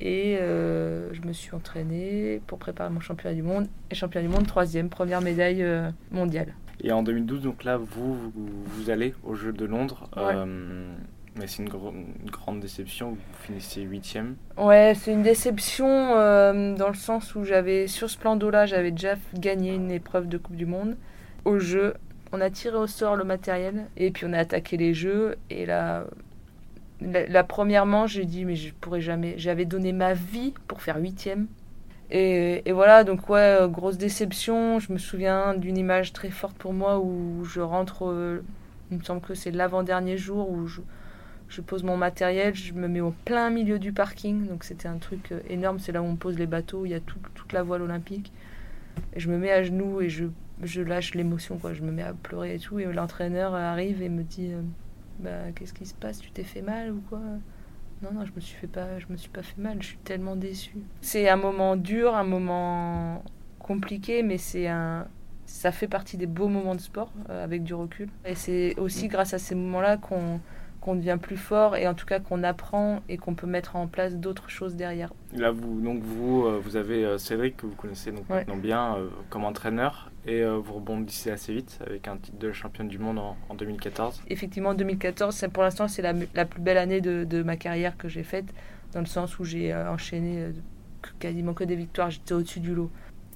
[0.00, 3.66] Et je me suis entraînée pour préparer mon championnat du monde.
[3.90, 5.64] Et championnat du monde, troisième, première médaille
[6.12, 6.54] mondiale.
[6.84, 10.08] Et en 2012, donc là, vous, vous, allez aux Jeux de Londres.
[11.38, 14.34] Mais c'est une, grande déception, vous finissez huitième.
[14.56, 18.90] Ouais, c'est une déception euh, dans le sens où j'avais, sur ce plan d'eau-là, j'avais
[18.90, 20.96] déjà gagné une épreuve de Coupe du Monde.
[21.44, 21.94] Au jeu,
[22.32, 25.36] on a tiré au sort le matériel et puis on a attaqué les jeux.
[25.48, 26.06] Et là,
[27.00, 29.34] la, première manche, j'ai dit, mais je pourrais jamais.
[29.36, 31.46] J'avais donné ma vie pour faire huitième.
[32.10, 34.80] Et, et, voilà, donc ouais, grosse déception.
[34.80, 38.42] Je me souviens d'une image très forte pour moi où je rentre, euh,
[38.90, 40.80] il me semble que c'est l'avant-dernier jour où je,
[41.48, 44.46] je pose mon matériel, je me mets au plein milieu du parking.
[44.46, 46.94] Donc c'était un truc euh, énorme, c'est là où on pose les bateaux, il y
[46.94, 48.32] a toute la voile olympique.
[49.14, 50.26] Et je me mets à genoux et je,
[50.62, 51.72] je lâche l'émotion, quoi.
[51.72, 52.78] Je me mets à pleurer et tout.
[52.78, 54.60] Et l'entraîneur arrive et me dit euh,
[55.20, 56.18] bah, Qu'est-ce qui se passe?
[56.18, 57.20] Tu t'es fait mal ou quoi?
[58.00, 59.98] Non, non, je me suis, fait pas, je me suis pas fait mal, je suis
[59.98, 60.76] tellement déçue.
[61.00, 63.24] C'est un moment dur, un moment
[63.58, 65.08] compliqué, mais c'est un,
[65.46, 68.08] ça fait partie des beaux moments de sport euh, avec du recul.
[68.24, 70.40] Et c'est aussi grâce à ces moments-là qu'on
[70.88, 73.88] qu'on devient plus fort et en tout cas qu'on apprend et qu'on peut mettre en
[73.88, 75.12] place d'autres choses derrière.
[75.34, 78.96] Là, vous, donc vous, euh, vous avez euh, Cédric que vous connaissez donc maintenant bien
[78.96, 83.18] euh, comme entraîneur et vous rebondissez assez vite avec un titre de championne du monde
[83.18, 84.22] en, 2014.
[84.28, 88.08] Effectivement, 2014, pour l'instant, c'est la, la, plus belle année de, de ma carrière que
[88.08, 88.46] j'ai faite
[88.92, 90.48] dans le sens où j'ai enchaîné
[91.18, 92.90] quasiment que des victoires, j'étais au-dessus du lot.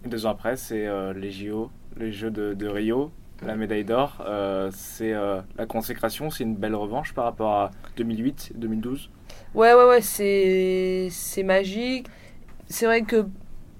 [0.04, 3.10] deux ans après, c'est les JO, les Jeux de, de Rio
[3.46, 4.24] la médaille d'or.
[4.26, 9.10] Euh, c'est euh, la consécration, c'est une belle revanche par rapport à 2008, 2012.
[9.54, 12.06] Ouais, ouais, ouais, c'est, c'est magique.
[12.68, 13.26] C'est vrai que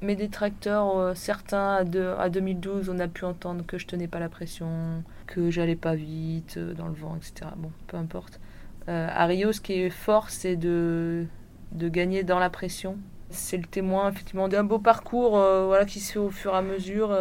[0.00, 4.08] mes détracteurs, euh, certains à, de, à 2012, on a pu entendre que je tenais
[4.08, 7.50] pas la pression, que j'allais pas vite dans le vent, etc.
[7.56, 8.40] Bon, peu importe.
[8.88, 11.26] à Rio, ce qui est fort, c'est de,
[11.72, 12.96] de gagner dans la pression.
[13.30, 16.62] C'est le témoin effectivement d'un beau parcours voilà, qui se fait au fur et à
[16.62, 17.16] mesure.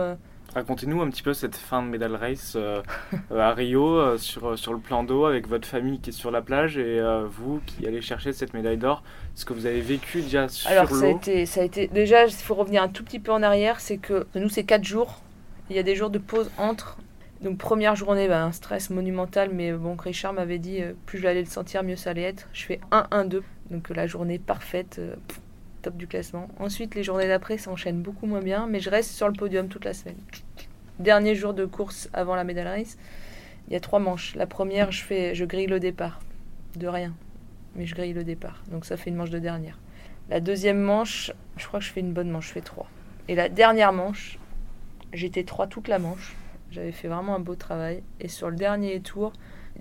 [0.53, 2.81] Racontez-nous un petit peu cette fin de medal race euh,
[3.31, 6.29] euh, à Rio euh, sur, sur le plan d'eau avec votre famille qui est sur
[6.29, 9.03] la plage et euh, vous qui allez chercher cette médaille d'or.
[9.35, 12.25] Ce que vous avez vécu déjà sur Alors ça a, été, ça a été déjà,
[12.25, 15.21] il faut revenir un tout petit peu en arrière, c'est que nous c'est 4 jours,
[15.69, 16.97] il y a des jours de pause entre.
[17.41, 21.47] Donc première journée, bah, un stress monumental, mais bon, Richard m'avait dit, plus j'allais le
[21.47, 22.47] sentir, mieux ça allait être.
[22.53, 25.39] Je fais 1-1-2, donc la journée parfaite, pff,
[25.81, 26.47] top du classement.
[26.59, 29.67] Ensuite, les journées d'après, ça enchaîne beaucoup moins bien, mais je reste sur le podium
[29.67, 30.17] toute la semaine.
[30.99, 32.97] Dernier jour de course avant la médaille race,
[33.67, 34.35] il y a trois manches.
[34.35, 36.19] La première, je, fais, je grille le départ,
[36.75, 37.13] de rien,
[37.75, 39.79] mais je grille le départ, donc ça fait une manche de dernière.
[40.29, 42.87] La deuxième manche, je crois que je fais une bonne manche, je fais 3.
[43.27, 44.39] Et la dernière manche,
[45.13, 46.35] j'étais 3 toute la manche.
[46.71, 48.01] J'avais fait vraiment un beau travail.
[48.19, 49.33] Et sur le dernier tour,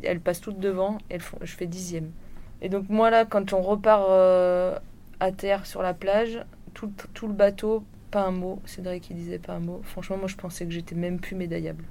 [0.03, 2.11] elles passent toutes devant, font, je fais dixième.
[2.63, 4.79] Et donc moi là, quand on repart euh,
[5.21, 6.41] à terre sur la plage,
[6.75, 6.93] tout,
[7.27, 8.61] le bateau, pas un mot.
[8.65, 9.81] Cédric qui disait pas un mot.
[9.85, 11.85] Franchement, moi je pensais que j'étais même plus médaillable.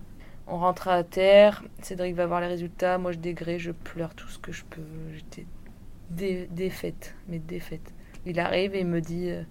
[0.47, 4.27] On rentre à terre, Cédric va voir les résultats, moi je dégrée, je pleure tout
[4.29, 4.81] ce que je peux.
[5.13, 5.45] J'étais
[6.09, 7.93] dé- défaite, mais défaite.
[8.25, 9.43] Il arrive et il me dit euh,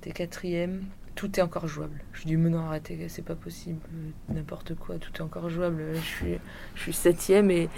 [0.00, 0.84] T'es quatrième,
[1.18, 2.00] tout est encore jouable.
[2.12, 3.80] Je dis Mais non, arrêtez, c'est pas possible,
[4.28, 5.82] n'importe quoi, tout est encore jouable.
[5.94, 6.38] Je suis,
[6.76, 7.68] je suis septième et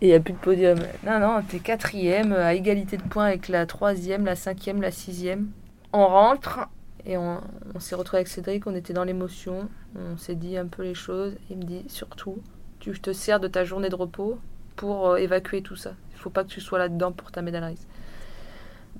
[0.00, 0.78] il n'y a plus de podium.
[1.04, 5.50] Non, non, t'es quatrième, à égalité de points avec la troisième, la cinquième, la sixième.
[5.92, 6.70] On rentre
[7.04, 7.42] et on,
[7.74, 10.94] on s'est retrouvé avec Cédric, on était dans l'émotion, on s'est dit un peu les
[10.94, 11.34] choses.
[11.50, 12.38] Il me dit Surtout,
[12.80, 14.38] tu te sers de ta journée de repos
[14.74, 15.92] pour euh, évacuer tout ça.
[16.12, 17.76] Il faut pas que tu sois là-dedans pour ta médaille.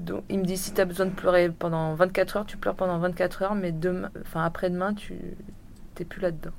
[0.00, 2.74] Donc, il me dit si tu as besoin de pleurer pendant 24 heures, tu pleures
[2.74, 5.16] pendant 24 heures, mais demain, enfin après-demain, tu
[5.94, 6.52] t'es plus là-dedans.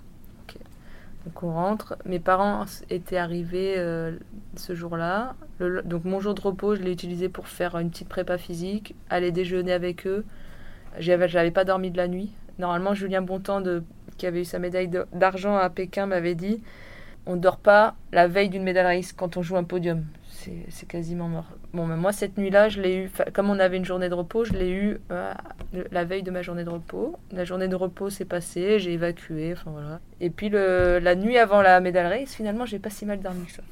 [1.27, 1.97] Donc on rentre.
[2.05, 4.15] Mes parents étaient arrivés euh,
[4.55, 5.35] ce jour-là.
[5.59, 9.33] Donc mon jour de repos, je l'ai utilisé pour faire une petite prépa physique, aller
[9.33, 10.23] déjeuner avec eux.
[10.99, 12.31] J'avais, j'avais pas dormi de la nuit.
[12.59, 13.61] Normalement, Julien Bontemps,
[14.17, 16.61] qui avait eu sa médaille d'argent à Pékin, m'avait dit
[17.25, 20.05] on dort pas la veille d'une médaille race quand on joue un podium.
[20.69, 21.45] C'est quasiment mort.
[21.73, 23.11] Bon, mais moi, cette nuit-là, je l'ai eu.
[23.33, 25.33] Comme on avait une journée de repos, je l'ai eu euh,
[25.91, 27.15] la veille de ma journée de repos.
[27.31, 29.99] La journée de repos s'est passée, j'ai évacué, enfin voilà.
[30.21, 33.45] Et puis le, la nuit avant la médaille race, finalement, j'ai pas si mal dormi
[33.45, 33.63] que ça.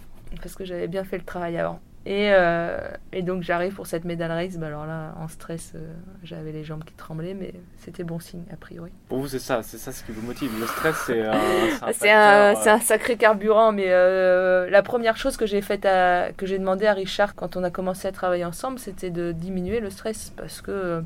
[0.41, 1.80] Parce que j'avais bien fait le travail avant.
[2.08, 2.80] Et, euh,
[3.13, 4.58] et donc j'arrive pour cette médaille race.
[4.58, 5.80] Bah alors là, en stress, euh,
[6.24, 8.91] j'avais les jambes qui tremblaient, mais c'était bon signe, a priori.
[9.10, 10.52] Pour vous, c'est ça, c'est ça ce qui vous motive.
[10.60, 15.18] Le stress, c'est Ah, C'est un, euh, c'est un sacré carburant, mais euh, la première
[15.18, 18.12] chose que j'ai faite à, que j'ai demandé à Richard quand on a commencé à
[18.12, 21.02] travailler ensemble, c'était de diminuer le stress parce que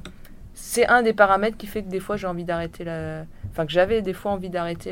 [0.54, 3.72] c'est un des paramètres qui fait que des fois j'ai envie d'arrêter la, enfin que
[3.72, 4.92] j'avais des fois envie d'arrêter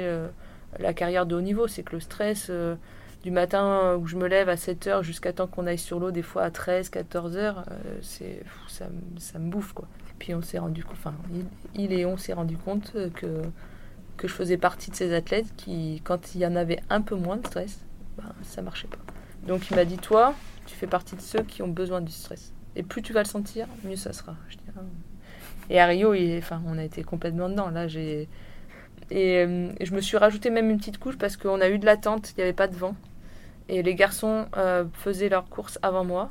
[0.80, 2.50] la carrière de haut niveau, c'est que le stress
[3.24, 6.12] du matin où je me lève à 7 heures jusqu'à temps qu'on aille sur l'eau,
[6.12, 8.88] des fois à 13, 14 heures, euh, c'est ça,
[9.40, 9.88] me- bouffe quoi.
[10.10, 11.14] Et puis on s'est rendu enfin
[11.76, 13.42] il, et on s'est rendu compte euh, que
[14.18, 17.14] que je faisais partie de ces athlètes qui, quand il y en avait un peu
[17.16, 17.80] moins de stress,
[18.18, 18.98] ben, ça marchait pas.
[19.46, 20.34] Donc il m'a dit, toi,
[20.66, 22.52] tu fais partie de ceux qui ont besoin du stress.
[22.76, 24.36] Et plus tu vas le sentir, mieux ça sera.
[24.76, 24.80] Ah.
[25.70, 27.70] Et à Rio, enfin, on a été complètement dedans.
[27.70, 28.28] Là, j'ai
[29.12, 31.86] et euh, je me suis rajouté même une petite couche parce qu'on a eu de
[31.86, 32.96] l'attente, il n'y avait pas de vent.
[33.70, 36.30] Et les garçons euh, faisaient leur course avant moi.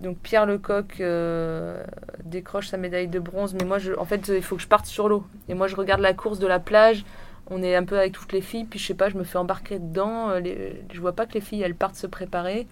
[0.00, 1.82] Donc Pierre Lecoq euh,
[2.24, 5.08] décroche sa médaille de bronze, mais moi, en fait, il faut que je parte sur
[5.08, 5.24] l'eau.
[5.48, 7.04] Et moi, je regarde la course de la plage.
[7.50, 9.38] On est un peu avec toutes les filles, puis je sais pas, je me fais
[9.38, 10.30] embarquer dedans.
[10.30, 12.66] euh, les- je vois pas que les filles, elles partent se préparer.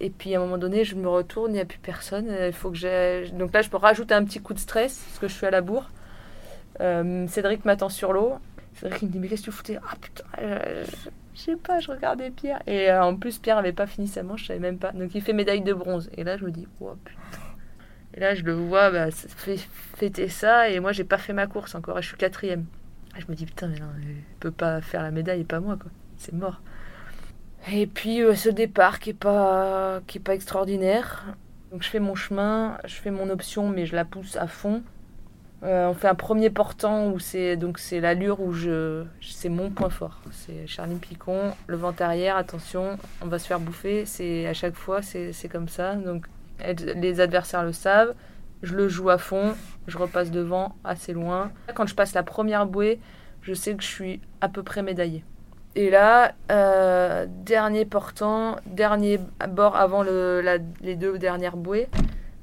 [0.00, 2.26] Et puis à un moment donné, je me retourne, il n'y a plus personne.
[2.46, 3.30] Il faut que.
[3.38, 5.50] Donc là, je peux rajouter un petit coup de stress parce que je suis à
[5.50, 5.90] la bourre.
[7.28, 8.34] Cédric m'attend sur l'eau.
[8.80, 9.78] Cédric il me dit mais qu'est-ce que tu foutais?
[9.82, 10.84] Ah putain, euh,
[11.34, 12.62] je sais pas, je regardais Pierre.
[12.66, 14.92] Et euh, en plus, Pierre avait pas fini sa manche, je savais même pas.
[14.92, 16.10] Donc il fait médaille de bronze.
[16.16, 17.42] Et là, je me dis oh putain.
[18.14, 20.70] Et là, je le vois bah, fêter ça.
[20.70, 22.00] Et moi, j'ai pas fait ma course encore.
[22.00, 22.64] Je suis quatrième.
[23.16, 25.90] Je me dis putain, mais non, il peut pas faire la médaille pas moi quoi.
[26.16, 26.60] C'est mort.
[27.70, 31.36] Et puis euh, ce départ qui est pas qui est pas extraordinaire.
[31.70, 34.82] Donc je fais mon chemin, je fais mon option, mais je la pousse à fond.
[35.64, 39.70] Euh, on fait un premier portant où c'est donc c'est l'allure où je c'est mon
[39.70, 40.20] point fort.
[40.30, 44.04] C'est Charline Picon, le vent arrière, attention, on va se faire bouffer.
[44.06, 45.94] C'est à chaque fois c'est comme ça.
[45.94, 46.26] Donc
[46.76, 48.14] les adversaires le savent.
[48.62, 49.54] Je le joue à fond,
[49.86, 51.52] je repasse devant assez loin.
[51.74, 52.98] Quand je passe la première bouée,
[53.42, 55.24] je sais que je suis à peu près médaillée.
[55.76, 61.88] Et là, euh, dernier portant, dernier bord avant les deux dernières bouées,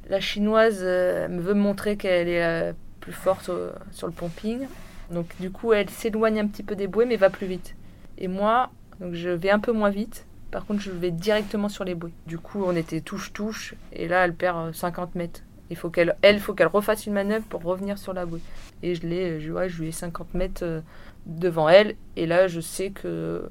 [0.08, 2.73] la chinoise euh, me veut me montrer qu'elle est
[3.05, 4.65] plus forte euh, sur le pumping.
[5.11, 7.75] Donc du coup, elle s'éloigne un petit peu des bouées, mais va plus vite.
[8.17, 10.25] Et moi, donc je vais un peu moins vite.
[10.49, 12.13] Par contre, je vais directement sur les bouées.
[12.25, 13.75] Du coup, on était touche-touche.
[13.93, 15.41] Et là, elle perd euh, 50 mètres.
[15.69, 18.41] Il faut qu'elle, elle, faut qu'elle refasse une manœuvre pour revenir sur la bouée.
[18.81, 20.81] Et je l'ai, je, je lui ai 50 mètres euh,
[21.27, 21.95] devant elle.
[22.15, 23.47] Et là, je sais que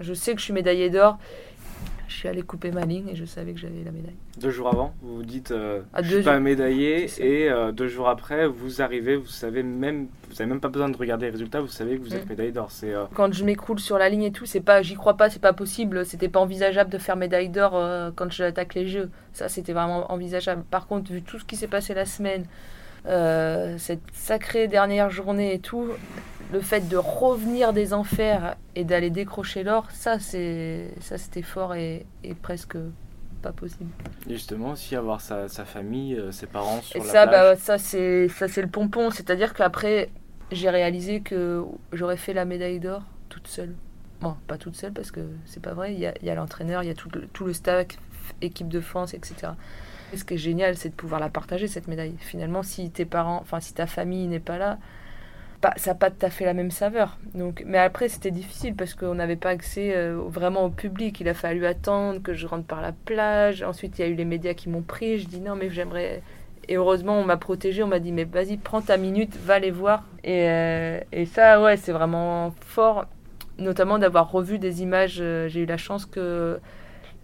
[0.00, 1.18] je sais que je suis médaillée d'or
[2.12, 4.16] je suis allée couper ma ligne et je savais que j'avais la médaille.
[4.38, 7.88] Deux jours avant, vous vous dites euh, ah, je suis pas médaillé et euh, deux
[7.88, 11.32] jours après, vous arrivez, vous savez même, vous avez même pas besoin de regarder les
[11.32, 12.28] résultats, vous savez que vous êtes mm.
[12.28, 12.70] médaillée d'or.
[12.70, 15.30] C'est euh, quand je m'écroule sur la ligne et tout, c'est pas, j'y crois pas,
[15.30, 17.72] c'est pas possible, c'était pas envisageable de faire médaille d'or
[18.14, 19.10] quand j'attaque les Jeux.
[19.32, 20.62] Ça, c'était vraiment envisageable.
[20.70, 22.44] Par contre, vu tout ce qui s'est passé la semaine.
[23.78, 25.88] cette sacrée dernière journée et tout,
[26.52, 31.74] le fait de revenir des enfers et d'aller décrocher l'or, ça c'est ça c'était fort
[31.74, 32.06] et,
[32.42, 32.76] presque
[33.40, 33.90] pas possible.
[34.28, 38.28] justement, aussi avoir sa, famille, euh, ses parents sur et la ça, Bah, ça c'est
[38.28, 40.10] ça c'est le pompon, c'est-à-dire qu'après
[40.52, 43.74] j'ai réalisé que j'aurais fait la médaille d'or toute seule.
[44.20, 45.94] Bon, pas toute seule parce que c'est pas vrai.
[45.94, 47.86] Il y a, l'entraîneur, il y a tout le, tout le staff,
[48.40, 49.52] équipe de France, etc.
[50.12, 52.14] Et ce qui est génial, c'est de pouvoir la partager cette médaille.
[52.20, 54.78] Finalement, si tes parents, enfin si ta famille n'est pas là,
[55.76, 57.18] ça n'a pas tout à fait la même saveur.
[57.34, 61.20] Donc, mais après, c'était difficile parce qu'on n'avait pas accès euh, vraiment au public.
[61.20, 63.62] Il a fallu attendre que je rentre par la plage.
[63.62, 65.18] Ensuite, il y a eu les médias qui m'ont pris.
[65.18, 66.22] Je dis non, mais j'aimerais.
[66.68, 67.82] Et heureusement, on m'a protégé.
[67.82, 70.04] On m'a dit, mais vas-y, prends ta minute, va les voir.
[70.24, 73.06] Et, euh, et ça, ouais, c'est vraiment fort.
[73.58, 75.18] Notamment d'avoir revu des images.
[75.20, 76.60] Euh, j'ai eu la chance que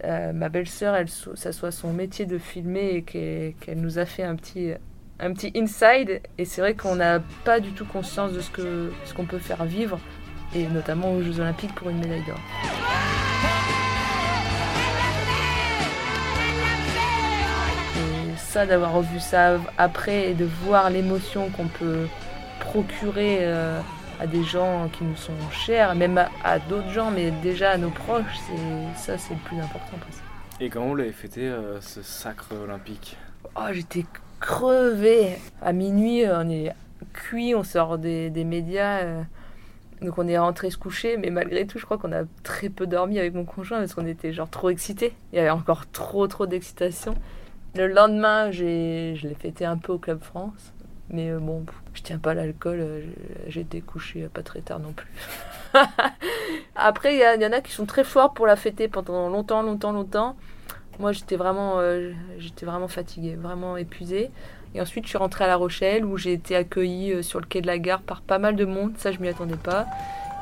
[0.01, 0.95] ma belle-sœur,
[1.35, 4.71] ça soit son métier de filmer et qu'elle nous a fait un petit
[5.19, 6.21] un petit inside.
[6.37, 9.39] Et c'est vrai qu'on n'a pas du tout conscience de ce qu'on ce qu'on peut
[9.39, 9.99] faire vivre,
[10.55, 12.39] et notamment aux Jeux Olympiques pour une médaille d'or.
[18.37, 22.07] Ça, d'avoir revu ça après et de voir l'émotion qu'on peut
[22.59, 23.79] procurer euh,
[24.19, 27.91] à des gens qui nous sont chers, même à, d'autres gens, mais déjà à nos
[27.91, 28.39] proches,
[28.95, 29.97] ça, c'est le plus important.
[30.59, 33.17] Et comment vous l'avez fêté euh, ce sacre olympique?
[33.55, 34.03] Oh, j'étais
[34.39, 35.37] crevé.
[35.61, 36.73] À minuit, on est
[37.13, 39.01] cuit, on sort des, médias.
[39.01, 39.21] Euh,
[40.01, 42.87] donc on est rentré se coucher, mais malgré tout, je crois qu'on a très peu
[42.87, 45.13] dormi avec mon conjoint parce qu'on était genre trop excités.
[45.33, 47.15] Il y avait encore trop trop d'excitation.
[47.75, 50.73] Le lendemain, j'ai, je l'ai fêté un peu au Club France.
[51.11, 53.01] Mais euh, bon, je tiens pas l'alcool, euh,
[53.47, 55.09] été couché pas très tard non plus.
[56.75, 59.63] Après, il y, y, en a qui sont très forts pour la fêter pendant longtemps,
[59.63, 60.35] longtemps, longtemps.
[60.99, 64.31] Moi, j'étais vraiment, euh, j'étais vraiment fatiguée, vraiment épuisée.
[64.75, 67.45] Et ensuite, je suis rentrée à La Rochelle où j'ai été accueillie euh, sur le
[67.45, 68.91] quai de la gare par pas mal de monde.
[68.97, 69.85] Ça, je m'y attendais pas.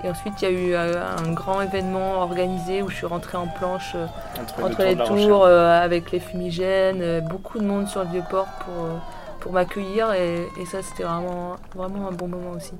[0.04, 3.38] Et ensuite, il y a eu euh, un grand événement organisé où je suis rentrée
[3.38, 3.96] en planche
[4.62, 7.22] entre, les, tours avec les fumigènes.
[7.28, 8.86] beaucoup de monde sur le vieux port pour,
[9.40, 10.12] pour m'accueillir.
[10.14, 12.74] Et, et, ça, c'était vraiment, vraiment un bon moment aussi.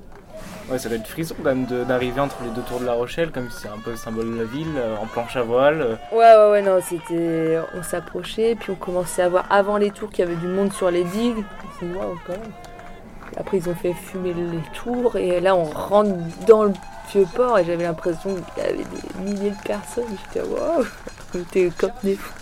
[0.70, 3.30] Ouais, ça doit être frisson quand même d'arriver entre les deux tours de La Rochelle,
[3.30, 5.80] comme si c'est un peu le symbole de la ville, euh, en planche à voile.
[5.80, 5.96] Euh.
[6.12, 7.58] Ouais, ouais, ouais, non, c'était.
[7.74, 10.72] On s'approchait, puis on commençait à voir avant les tours qu'il y avait du monde
[10.72, 11.44] sur les digues.
[11.80, 12.52] Waouh, quand même.
[13.36, 16.10] Après, ils ont fait fumer les tours, et là, on rentre
[16.46, 16.72] dans le
[17.10, 20.04] vieux port, et j'avais l'impression qu'il y avait des milliers de personnes.
[20.26, 20.84] J'étais waouh,
[21.34, 22.34] on était comme des fous.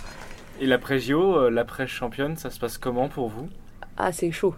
[0.59, 3.47] Et l'après-JO, euh, l'après-championne, ça se passe comment pour vous?
[3.95, 4.55] Ah, c'est chaud.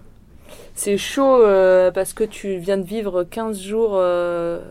[0.75, 4.61] C'est chaud euh, parce que tu viens de vivre 15 jours euh,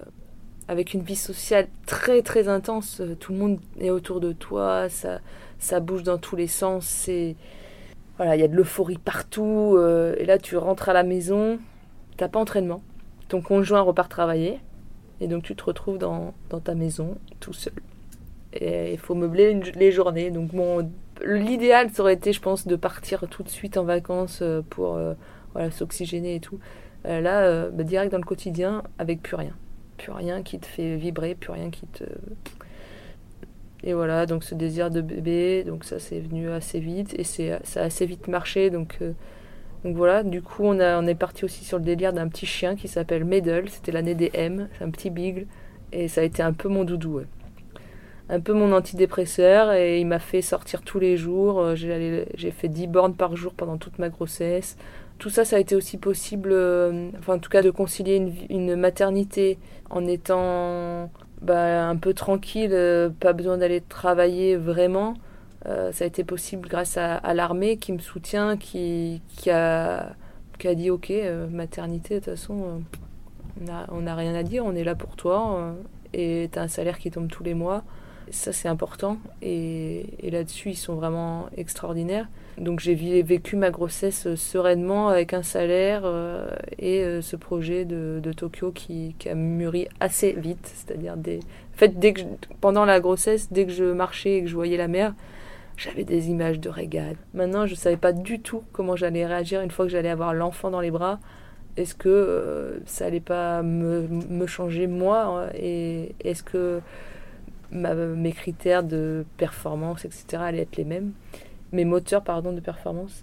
[0.68, 3.02] avec une vie sociale très très intense.
[3.20, 5.20] Tout le monde est autour de toi, ça,
[5.58, 7.08] ça bouge dans tous les sens.
[8.16, 9.74] Voilà, il y a de l'euphorie partout.
[9.76, 11.58] Euh, et là, tu rentres à la maison,
[12.16, 12.82] t'as pas entraînement.
[13.28, 14.60] Ton conjoint repart travailler
[15.20, 16.32] et donc tu te retrouves dans,
[16.64, 17.74] ta maison tout seul.
[18.52, 20.32] Et il faut meubler les journées.
[21.24, 24.98] L'idéal ça aurait été, je pense, de partir tout de suite en vacances pour
[25.54, 26.58] voilà, s'oxygéner et tout.
[27.06, 29.54] Euh, là, euh, bah, direct dans le quotidien, avec plus rien.
[29.96, 32.04] Plus rien qui te fait vibrer, plus rien qui te.
[33.84, 37.80] Et voilà, donc ce désir de bébé, donc ça c'est venu assez vite et ça
[37.80, 38.70] a assez vite marché.
[38.70, 39.12] Donc, euh,
[39.84, 42.46] donc voilà, du coup on, a, on est parti aussi sur le délire d'un petit
[42.46, 45.46] chien qui s'appelle Medel, c'était l'année des M, c'est un petit bigle
[45.92, 47.20] et ça a été un peu mon doudou.
[48.30, 51.74] Un peu mon antidépresseur et il m'a fait sortir tous les jours.
[51.74, 54.76] J'ai fait 10 bornes par jour pendant toute ma grossesse
[55.18, 58.76] tout ça, ça a été aussi possible, euh, enfin en tout cas de concilier une,
[58.76, 59.58] maternité
[59.90, 61.10] en étant
[61.42, 65.14] bah, un peu tranquille, euh, pas besoin d'aller travailler vraiment.
[65.66, 70.14] Euh, ça a été possible grâce à, l'armée qui me soutient, qui, qui, a,
[70.58, 71.12] qui a dit ok,
[71.50, 72.82] maternité, de toute façon,
[73.90, 75.74] on n'a rien à dire, on est là pour toi,
[76.14, 77.82] et tu as un salaire qui tombe tous les mois.
[78.30, 82.28] Ça, c'est important, et, là-dessus, ils sont vraiment extraordinaires.
[82.58, 87.84] Donc j'ai vécu ma grossesse euh, sereinement avec un salaire euh, et euh, ce projet
[87.84, 90.66] de, Tokyo qui, a mûri assez vite.
[90.74, 91.14] C'est-à-dire
[91.72, 91.94] fait,
[92.60, 95.14] pendant la grossesse, dès que je marchais et que je voyais la mer,
[95.76, 97.16] j'avais des images de régate.
[97.32, 100.34] Maintenant, je ne savais pas du tout comment j'allais réagir une fois que j'allais avoir
[100.34, 101.20] l'enfant dans les bras.
[101.76, 106.80] Est-ce que ça allait pas me, changer moi Et est-ce que
[107.70, 111.12] mes critères de performance, etc., allaient être les mêmes
[111.72, 113.22] Mes moteurs, pardon, de performance.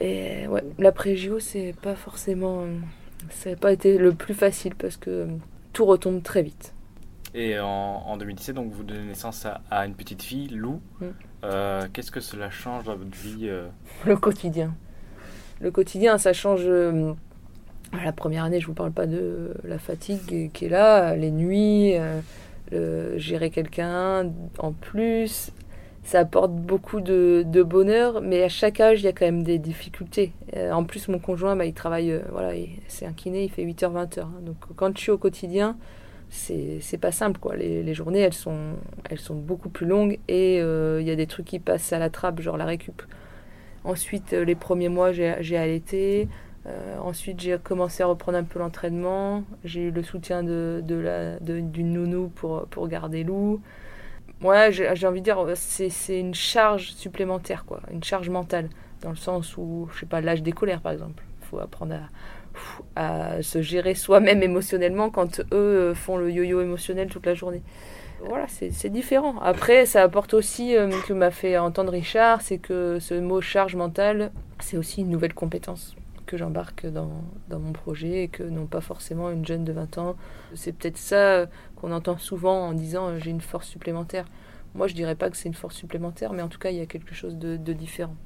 [0.00, 2.64] Et ouais, l'après-JO, c'est pas forcément.
[3.30, 5.28] Ça n'a pas été le plus facile parce que
[5.72, 6.74] tout retombe très vite.
[7.34, 10.80] Et en, 2017, donc vous donnez naissance à, une petite fille, Lou.
[11.00, 11.06] Mm.
[11.44, 13.66] Euh, qu'est-ce que cela change dans votre vie euh
[14.06, 14.74] Le quotidien.
[15.60, 16.62] Le quotidien, ça change.
[16.64, 17.12] Euh,
[17.92, 21.94] la première année, je vous parle pas de la fatigue qui est là, les nuits,
[22.70, 25.50] gérer quelqu'un en plus.
[26.02, 29.58] Ça apporte beaucoup de, bonheur, mais à chaque âge, il y a quand même des
[29.58, 30.32] difficultés.
[30.54, 32.52] en plus, mon conjoint, bah, il travaille, voilà,
[32.88, 34.20] c'est un kiné, il fait 8h-20h.
[34.20, 34.32] Hein.
[34.42, 35.76] donc quand je suis au quotidien,
[36.34, 37.56] c'est pas simple quoi.
[37.56, 38.74] Les, journées elles sont,
[39.08, 41.98] elles sont beaucoup plus longues et euh, il y a des trucs qui passent à
[41.98, 43.02] la trappe, genre la récup.
[43.84, 46.28] Ensuite, euh, les premiers mois, j'ai allaité.
[46.66, 49.44] Euh, ensuite, j'ai commencé à reprendre un peu l'entraînement.
[49.64, 53.60] J'ai eu le soutien de, de la, d'une nounou pour, pour garder Lou.
[54.42, 58.68] Ouais, j'ai envie de dire, c'est une charge supplémentaire, quoi, une charge mentale,
[59.00, 61.22] dans le sens où, je sais pas, l'âge des colères, par exemple.
[61.40, 61.96] Il faut apprendre
[62.96, 67.34] à, à se gérer soi-même émotionnellement quand eux euh, font le yo-yo émotionnel toute la
[67.34, 67.62] journée.
[68.26, 69.36] Voilà, c'est différent.
[69.40, 73.76] Après, ça apporte aussi, euh, que m'a fait entendre Richard, c'est que ce mot charge
[73.76, 75.94] mentale, c'est aussi une nouvelle compétence
[76.26, 79.98] que j'embarque dans, dans, mon projet et que non pas forcément une jeune de 20
[79.98, 80.16] ans.
[80.54, 84.26] C'est peut-être ça qu'on entend souvent en disant euh, j'ai une force supplémentaire.
[84.74, 86.80] Moi, je dirais pas que c'est une force supplémentaire, mais en tout cas, il y
[86.80, 88.16] a quelque chose de, de différent.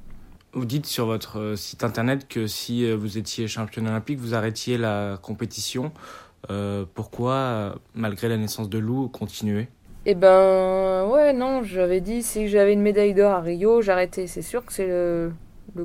[0.51, 4.33] Vous dites sur votre euh, site internet que si euh, vous étiez championne olympique, vous
[4.33, 5.91] arrêtiez la compétition.
[6.49, 9.67] Euh, pourquoi, malgré la naissance de Lou, continuer
[10.07, 14.25] Eh ben, ouais, non, j'avais dit si j'avais une médaille d'or à Rio, j'arrêtais.
[14.25, 15.31] C'est sûr que c'est le,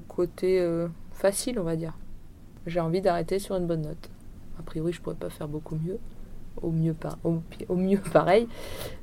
[0.08, 0.66] côté
[1.12, 1.92] facile, on va dire.
[2.66, 4.10] J'ai envie d'arrêter sur une bonne note.
[4.58, 5.98] A priori, je pourrais pas faire beaucoup mieux.
[6.62, 7.40] Au mieux, pas, au,
[7.76, 8.48] mieux pareil.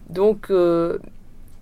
[0.09, 0.51] Donc,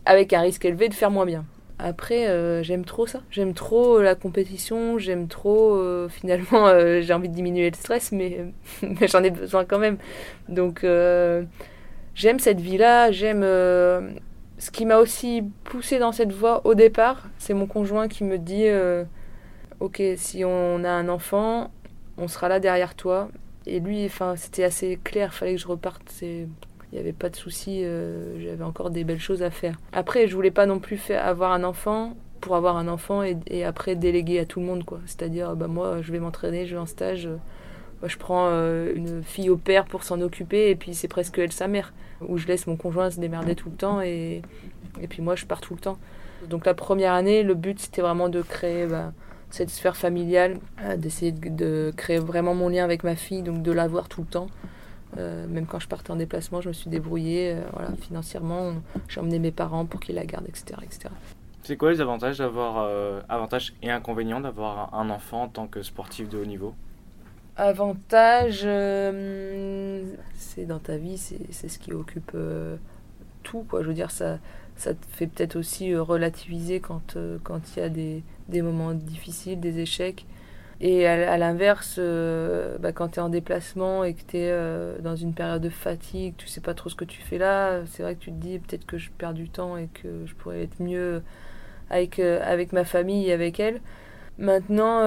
[0.05, 1.45] avec un risque élevé de faire moins bien.
[1.81, 3.21] Après, euh, j'aime trop ça.
[3.31, 4.97] J'aime trop la compétition.
[4.97, 8.45] J'aime trop, euh, finalement, euh, j'ai envie de diminuer le stress, mais,
[8.81, 9.97] mais j'en ai besoin quand même.
[10.49, 10.85] Donc,
[12.15, 13.11] j'aime cette vie-là.
[13.11, 13.41] J'aime.
[13.41, 18.37] ce qui m'a aussi poussé dans cette voie au départ, c'est mon conjoint qui me
[18.37, 18.67] dit
[19.79, 21.71] Ok, si on a un enfant,
[22.19, 23.29] on sera là derrière toi.
[23.65, 25.33] Et lui, enfin, c'était assez clair.
[25.33, 26.01] Fallait que je reparte.
[26.07, 26.47] C'est
[26.91, 29.75] il n'y avait pas de souci, euh, j'avais encore des belles choses à faire.
[29.93, 33.63] Après, je voulais pas non plus faire, avoir un enfant pour avoir un enfant et,
[33.63, 34.99] après déléguer à tout le monde, quoi.
[35.05, 37.37] C'est-à-dire, bah, moi, je vais m'entraîner, je vais en stage, euh,
[38.07, 41.51] je prends euh, une fille au père pour s'en occuper et puis c'est presque elle
[41.51, 41.93] sa mère.
[42.27, 44.41] Ou je laisse mon conjoint se démerder tout le temps et,
[44.99, 45.99] et puis moi, je pars tout le temps.
[46.49, 48.87] Donc la première année, le but, c'était vraiment de créer...
[48.87, 49.11] Bah,
[49.49, 50.59] cette sphère familiale,
[50.97, 54.21] d'essayer de, de, créer vraiment mon lien avec ma fille, donc de la voir tout
[54.21, 54.47] le temps.
[55.17, 58.73] Euh, même quand je partais en déplacement, je me suis débrouillée euh, voilà, financièrement.
[59.07, 60.79] J'ai emmené mes parents pour qu'ils la gardent, etc.
[60.83, 61.09] etc.
[61.63, 65.81] C'est quoi les avantages d'avoir euh, avantages et inconvénients d'avoir un enfant en tant que
[65.81, 66.73] sportif de haut niveau?
[67.57, 68.61] Avantage,
[70.35, 72.31] c'est dans ta vie, c'est ce qui occupe
[73.43, 73.65] tout.
[73.67, 73.83] Quoi.
[73.83, 74.37] Je veux dire, ça,
[74.77, 79.79] ça te fait peut-être aussi relativiser quand il y a des, des moments difficiles, des
[79.79, 80.25] échecs.
[80.81, 84.97] Et à, l'inverse, euh, bah, quand tu es en déplacement et que tu es euh,
[84.99, 88.01] dans une période de fatigue, tu sais pas trop ce que tu fais là, c'est
[88.01, 90.63] vrai que tu te dis peut-être que je perds du temps et que je pourrais
[90.63, 91.21] être mieux
[91.89, 93.81] avec, euh, avec ma famille et avec elle.
[94.37, 95.01] Maintenant,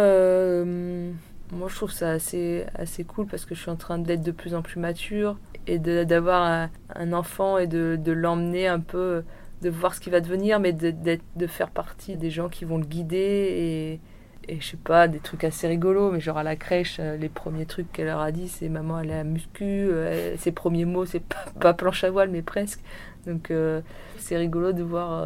[1.52, 4.30] moi je trouve ça assez, assez cool parce que je suis en train d'être de
[4.30, 9.22] plus en plus mature et d'avoir un, enfant et de, de l'emmener un peu,
[9.62, 10.92] de voir ce qui va devenir, mais de,
[11.36, 14.00] de faire partie des gens qui vont le guider et
[14.48, 17.28] et je sais pas, des trucs assez rigolos, mais genre à la crèche, euh, les
[17.28, 19.64] premiers trucs qu'elle leur a dit, c'est maman, elle est à muscu.
[19.64, 21.22] Euh, ses premiers mots, c'est
[21.60, 22.80] pas, planche à voile, mais presque.
[23.26, 23.80] Donc euh,
[24.18, 25.24] c'est rigolo de voir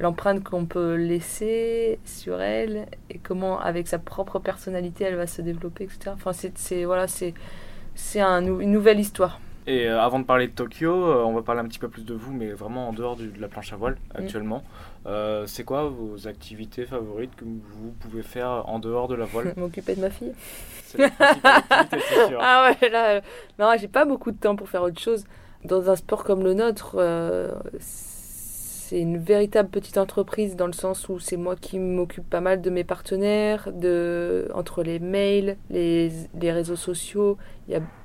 [0.00, 5.42] l'empreinte qu'on peut laisser sur elle et comment, avec sa propre personnalité, elle va se
[5.42, 6.10] développer, etc.
[6.12, 9.40] Enfin, c'est voilà, c'est un, une nouvelle histoire.
[9.66, 12.32] Et avant de parler de Tokyo, on va parler un petit peu plus de vous,
[12.32, 14.62] mais vraiment en dehors de la planche à voile actuellement.
[15.06, 19.54] Euh, c'est quoi vos activités favorites que vous pouvez faire en dehors de la voile
[19.56, 20.32] M'occuper de ma fille.
[20.84, 21.10] C'est la
[21.90, 22.38] c'est sûr.
[22.40, 23.20] Ah ouais, là, euh,
[23.58, 25.24] non, j'ai pas beaucoup de temps pour faire autre chose.
[25.64, 27.52] Dans un sport comme le nôtre, euh,
[28.88, 32.60] c'est une véritable petite entreprise dans le sens où c'est moi qui m'occupe pas mal
[32.60, 36.10] de mes partenaires, de, entre les mails, les,
[36.40, 37.36] réseaux sociaux.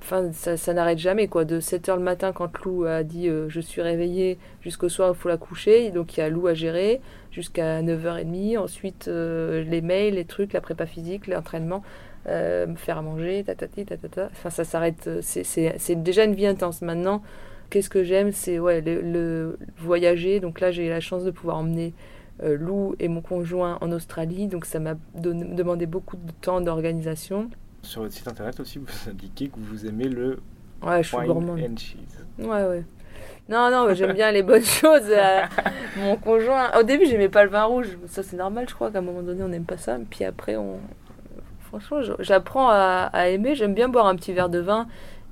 [0.02, 1.28] Ça n'arrête jamais.
[1.28, 1.46] quoi.
[1.46, 5.16] De 7h le matin, quand Lou a dit euh, je suis réveillée, jusqu'au soir, il
[5.16, 5.92] faut la coucher.
[5.92, 7.00] Donc il y a Lou à gérer
[7.32, 8.58] jusqu'à 9h30.
[8.58, 11.84] Ensuite, euh, les mails, les trucs, la prépa physique, l'entraînement,
[12.26, 14.30] euh, me faire à manger, tatati, tatata.
[14.32, 15.08] Enfin, ça s'arrête.
[15.22, 16.82] C'est déjà une vie intense.
[16.82, 17.22] Maintenant,
[17.72, 20.40] qu'est-ce que j'aime C'est ouais, le, voyager.
[20.40, 21.96] Donc là, j'ai la chance de pouvoir emmener
[22.44, 24.48] euh, Lou et mon conjoint en Australie.
[24.48, 27.50] Donc ça m'a demandé beaucoup de temps d'organisation.
[27.82, 30.38] Sur votre site internet aussi, vous indiquez que vous aimez le
[30.84, 31.56] ouais, je suis gourmand.
[31.56, 32.84] Ouais, ouais.
[33.50, 35.10] Non, non, j'aime bien les bonnes choses.
[35.10, 35.42] Euh,
[35.98, 36.78] mon conjoint.
[36.80, 37.98] Au début, j'aimais pas le vin rouge.
[38.08, 39.98] Ça, c'est normal, je crois qu'à un moment donné, on n'aime pas ça.
[40.10, 40.80] Puis après, on.
[41.62, 43.56] Franchement, j'apprends à, à aimer.
[43.56, 44.88] J'aime bien boire un petit verre de vin.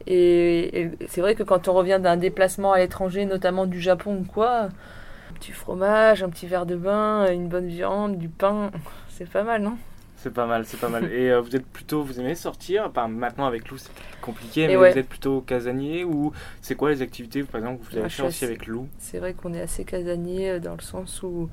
[0.09, 4.23] Et, c'est vrai que quand on revient d'un déplacement à l'étranger, notamment du Japon ou
[4.23, 8.71] quoi, un petit fromage, un petit verre de vin, une bonne viande, du pain,
[9.09, 9.77] c'est pas mal, non?
[10.17, 11.05] C'est pas mal, c'est pas mal.
[11.13, 12.85] Et euh, vous êtes plutôt, vous aimez sortir?
[12.89, 17.01] Enfin, Maintenant avec Lou, c'est compliqué, mais vous êtes plutôt casanier ou c'est quoi les
[17.01, 18.89] activités, par exemple, que vous avez fait aussi avec Lou?
[18.97, 21.49] C'est vrai qu'on est assez casanier euh, dans le sens où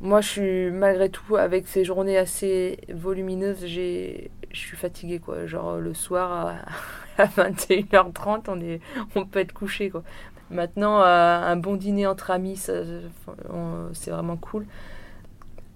[0.00, 5.46] moi, je suis malgré tout avec ces journées assez volumineuses, j'ai, je suis fatiguée quoi.
[5.46, 6.56] Genre le soir
[7.18, 8.80] à, 21h30, on est,
[9.14, 10.02] on peut être couché quoi.
[10.50, 14.66] Maintenant, un bon dîner entre amis, c'est vraiment cool.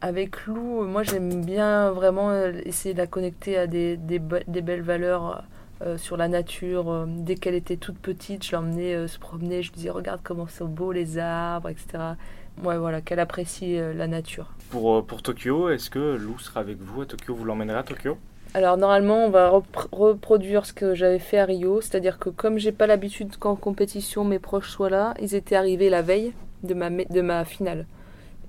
[0.01, 5.45] Avec Lou, moi j'aime bien vraiment essayer de la connecter à des, des, belles valeurs
[5.83, 6.91] euh, sur la nature.
[6.91, 10.20] Euh, dès qu'elle était toute petite, je l'emmenais euh, se promener, je lui disais regarde
[10.22, 12.16] comment sont beaux les arbres, etc
[12.62, 14.52] ouais, voilà, qu'elle apprécie euh, la nature.
[14.70, 17.34] Pour, euh, pour Tokyo, est-ce que Lou sera avec vous à Tokyo?
[17.34, 18.18] Vous l'emmènerez à Tokyo?
[18.55, 19.50] Alors normalement, on va
[19.90, 24.24] reproduire ce que j'avais fait à Rio, c'est-à-dire que comme j'ai pas l'habitude qu'en compétition
[24.24, 26.32] mes proches soient là, ils étaient arrivés la veille
[26.62, 27.86] de ma, de ma finale.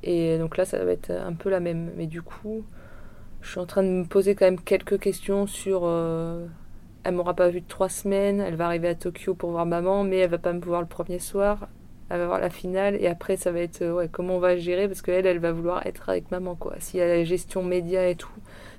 [0.04, 1.92] Et donc là, ça va être un peu la même.
[1.98, 2.64] Mais du coup,
[3.42, 5.82] je suis en train de me poser quand même quelques questions sur.
[5.86, 6.46] Euh,
[7.04, 10.04] elle m'aura pas vu de trois semaines, elle va arriver à Tokyo pour voir maman,
[10.04, 11.68] mais elle va pas me voir le premier soir
[12.10, 14.58] elle va voir la finale et après ça va être euh, ouais, comment on va
[14.58, 16.76] gérer parce qu'elle elle va vouloir être avec maman quoi.
[16.80, 18.30] S'il y a la gestion média et tout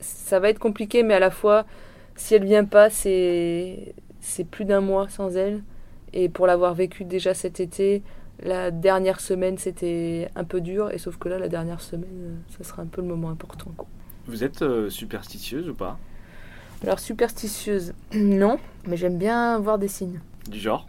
[0.01, 1.67] ça va être compliqué mais à la fois
[2.15, 5.63] si elle vient pas c'est c'est plus d'un mois sans elle.
[6.13, 8.03] Et pour l'avoir vécu déjà cet été
[8.41, 10.93] la dernière semaine c'était un peu dur.
[10.93, 13.73] Et sauf que là la dernière semaine euh, ça sera un peu le moment important
[13.77, 13.89] quoi.
[14.27, 15.99] vous êtes euh, superstitieuse ou pas?
[16.85, 20.21] Alors superstitieuse non mais j'aime bien voir des signes.
[20.49, 20.87] Du genre?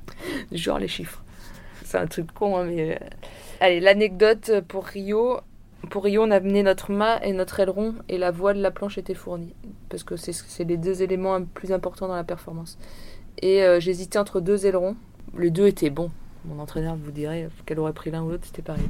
[0.52, 1.24] Du genre les chiffres
[1.88, 2.96] c'est un truc con, hein, mais.
[2.96, 3.06] Euh,
[3.62, 5.40] allez, l'anecdote pour Rio.
[5.90, 8.72] Pour Rio, on a amené notre mât et notre aileron et la voile de la
[8.72, 9.54] planche était fournie.
[9.90, 12.78] Parce que c'est les deux éléments les plus importants dans la performance.
[13.42, 14.96] Et euh, j'hésitais entre deux ailerons.
[15.38, 16.12] Les deux étaient bons.
[16.46, 18.90] Mon entraîneur vous dirait qu'elle aurait pris l'un ou l'autre, c'était pareil.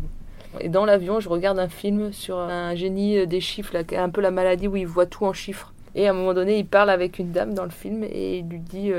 [0.59, 4.21] Et dans l'avion, je regarde un film sur un génie euh, des chiffres, un peu
[4.21, 5.73] la maladie où il voit tout en chiffres.
[5.93, 8.47] Et à un moment donné, il parle avec une dame dans le film et il
[8.47, 8.91] lui dit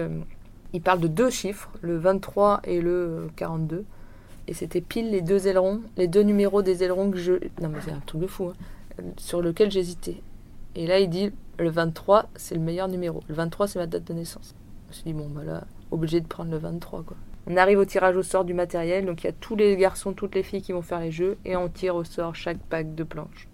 [0.73, 3.85] il parle de deux chiffres, le 23 et le 42.
[4.47, 7.33] Et c'était pile les deux ailerons, les deux numéros des ailerons que je.
[7.61, 10.21] Non, mais c'est un truc de fou, hein, sur lequel j'hésitais.
[10.75, 13.23] Et là, il dit le 23, c'est le meilleur numéro.
[13.29, 14.55] Le 23, c'est ma date de naissance.
[14.85, 17.17] Je me suis dit, bon, bah obligé de prendre le 23, quoi.
[17.51, 20.13] On arrive au tirage au sort du matériel, donc il y a tous les garçons,
[20.13, 22.95] toutes les filles qui vont faire les jeux, et on tire au sort chaque pack
[22.95, 23.49] de planches.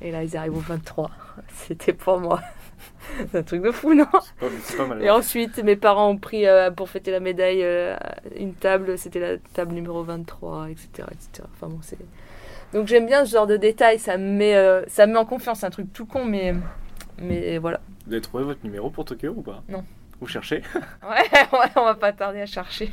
[0.00, 1.10] Et là, ils arrivent au 23.
[1.48, 2.40] C'était pour moi.
[3.30, 4.06] C'est un truc de fou, non
[5.00, 7.96] Et ensuite, mes parents ont pris euh, pour fêter la médaille euh,
[8.36, 10.88] une table, c'était la table numéro 23, etc.
[11.10, 11.48] etc.
[11.54, 11.80] Enfin bon.
[12.72, 15.24] Donc j'aime bien ce genre de détails, ça me met, euh, ça me met en
[15.24, 16.54] confiance, c'est un truc tout con, mais,
[17.18, 17.80] mais voilà.
[18.06, 19.62] Vous avez trouvé votre numéro pour Tokyo ou pas?
[19.68, 19.84] Non.
[20.20, 20.62] Vous cherchez?
[21.02, 22.90] Ouais, ouais, on va pas tarder à chercher.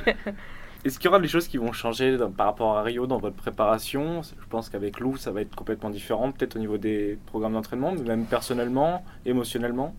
[0.88, 3.36] Est-ce qu'il y aura des choses qui vont changer par rapport à Rio dans votre
[3.36, 4.22] préparation?
[4.22, 7.92] Je pense qu'avec Lou, ça va être complètement différent, peut-être au niveau des programmes d'entraînement,
[7.92, 9.94] mais même personnellement, émotionnellement?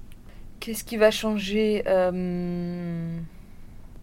[0.59, 3.19] Qu'est-ce qui va changer euh,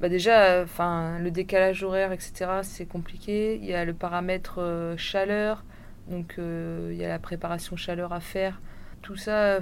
[0.01, 3.57] bah Déjà, le décalage horaire, etc., c'est compliqué.
[3.57, 5.64] Il y a le paramètre euh, chaleur,
[6.09, 8.61] donc euh, il y a la préparation chaleur à faire.
[9.03, 9.59] Tout ça,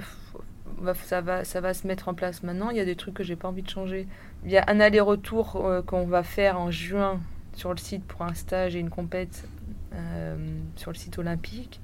[1.03, 2.69] ça va, ça va se mettre en place maintenant.
[2.69, 4.07] Il y a des trucs que j'ai pas envie de changer.
[4.45, 7.19] Il y a un aller-retour euh, qu'on va faire en juin
[7.53, 9.47] sur le site pour un stage et une compète
[9.93, 10.35] euh,
[10.75, 11.79] sur le site olympique.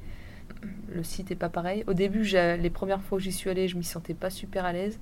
[0.94, 1.84] Le site est pas pareil.
[1.88, 4.74] Au début, les premières fois où j'y suis allée, je m'y sentais pas super à
[4.74, 5.00] l'aise.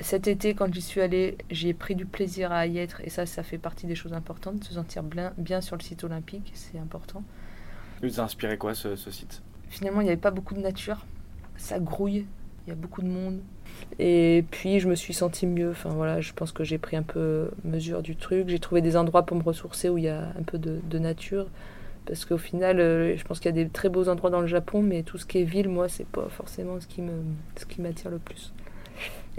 [0.00, 3.26] cet été, quand j'y suis allée, j'ai pris du plaisir à y être et ça,
[3.26, 6.52] ça fait partie des choses importantes, de se sentir bien, bien sur le site olympique,
[6.54, 7.24] c'est important.
[8.00, 9.42] Vous a inspiré quoi ce, ce site?
[9.70, 11.04] Finalement, il n'y avait pas beaucoup de nature.
[11.56, 12.26] Ça grouille,
[12.68, 13.40] il y a beaucoup de monde.
[13.98, 15.70] Et puis je me suis sentie mieux.
[15.70, 18.48] Enfin voilà, je pense que j'ai pris un peu mesure du truc.
[18.50, 21.46] J'ai trouvé des endroits pour me ressourcer où il y a un peu de, nature.
[22.04, 24.46] Parce qu'au final, euh, je pense qu'il y a des très beaux endroits dans le
[24.46, 27.12] Japon, mais tout ce qui est ville, moi, c'est pas forcément ce qui me,
[27.56, 28.52] ce qui m'attire le plus.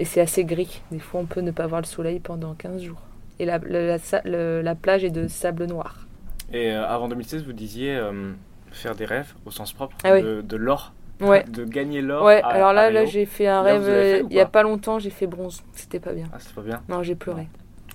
[0.00, 0.82] Et c'est assez gris.
[0.90, 3.00] Des fois, on peut ne pas voir le soleil pendant 15 jours.
[3.38, 6.06] Et la, la, la sa- le- la plage est de sable noir.
[6.52, 8.32] Et euh, avant 2016, vous disiez euh,
[8.72, 10.22] faire des rêves au sens propre Ah oui.
[10.22, 11.44] de l'or, Ouais.
[11.44, 12.24] de gagner l'or.
[12.24, 14.62] Ouais, à- alors là, là j'ai fait un Là, rêve fait il y a pas
[14.62, 15.62] longtemps, j'ai fait bronze.
[15.72, 16.26] C'était pas bien.
[16.32, 16.82] Ah, c'est pas bien.
[16.88, 17.48] Non, j'ai pleuré.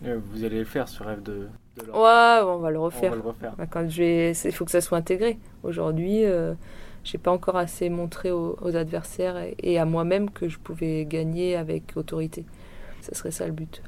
[0.05, 1.47] Euh, Vous allez le faire ce rêve de,
[1.77, 1.95] de l'or.
[1.95, 3.09] Ouais, on va le On refaire.
[3.11, 3.53] va le refaire.
[3.57, 5.37] Bah, Quand je vais, il faut que ça soit intégré.
[5.63, 6.53] Aujourd'hui, euh,
[7.03, 11.05] j'ai pas encore assez montré aux, aux adversaires et, et à moi-même que je pouvais
[11.05, 12.45] gagner avec autorité.
[13.01, 13.81] Ça serait ça le but.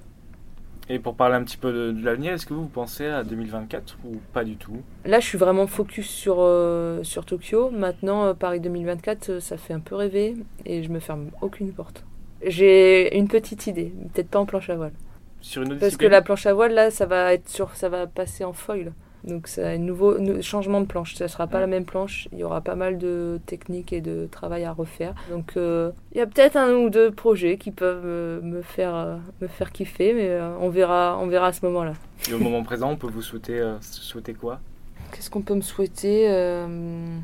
[0.89, 3.97] Et pour parler un petit peu de, de l'avenir, est-ce que vous pensez à 2024
[4.05, 4.81] ou pas du tout?
[5.05, 7.69] Là, je suis vraiment focus sur, euh, sur Tokyo.
[7.71, 10.35] Maintenant, euh, Paris 2024, euh, ça fait un peu rêver
[10.65, 12.05] et je me ferme aucune porte.
[12.45, 14.93] J'ai une petite idée, peut-être pas en planche à voile.
[15.41, 17.89] Sur une autre Parce que la planche à voile, là, ça va être sur, ça
[17.89, 18.93] va passer en foil.
[19.23, 21.15] Donc c'est un nouveau nou- changement de planche.
[21.15, 21.61] Ça sera pas Ouais.
[21.61, 22.27] la même planche.
[22.31, 25.13] Il y aura pas mal de techniques et de travail à refaire.
[25.29, 28.95] Donc euh, il y a peut-être un ou deux projets qui peuvent me, me faire
[28.95, 31.93] euh, me faire kiffer, mais euh, on verra, on verra à ce moment-là.
[32.29, 34.59] Et au moment présent, on peut vous souhaiter, euh, souhaiter quoi?
[35.11, 37.17] Qu'est-ce qu'on peut me souhaiter Euh,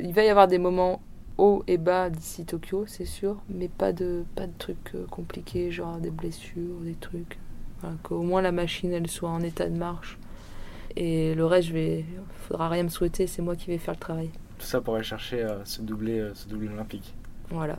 [0.00, 1.00] Il va y avoir des moments
[1.38, 5.70] hauts et bas d'ici Tokyo, c'est sûr, mais pas de pas de trucs euh, compliqués,
[5.70, 7.38] genre des blessures, des trucs.
[7.80, 10.18] Voilà, Qu'au moins la machine elle soit en état de marche.
[10.96, 12.04] Et le reste, je vais,
[12.48, 14.30] faudra rien me souhaiter, c'est moi qui vais faire le travail.
[14.58, 17.14] Tout ça pour aller chercher euh, ce, doublé, euh, ce doublé olympique.
[17.50, 17.78] Voilà.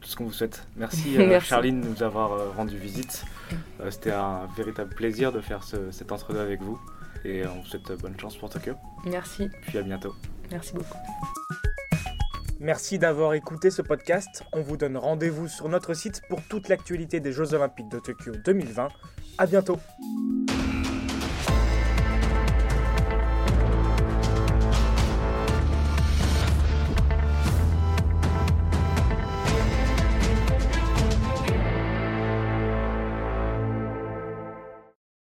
[0.00, 0.66] Tout ce qu'on vous souhaite.
[0.76, 1.48] Merci, euh, Merci.
[1.48, 3.24] Charline de nous avoir euh, rendu visite.
[3.80, 6.78] Euh, C'était un véritable plaisir de faire ce- cet entre-deux avec vous.
[7.24, 8.74] Et on vous souhaite bonne chance pour Tokyo.
[9.06, 10.14] Merci, Puis à bientôt.
[10.50, 10.98] merci beaucoup.
[12.60, 14.42] Merci d'avoir écouté ce podcast.
[14.52, 18.32] On vous donne rendez-vous sur notre site pour toute l'actualité des Jeux Olympiques de Tokyo
[18.44, 18.88] 2020.
[19.38, 19.78] À bientôt.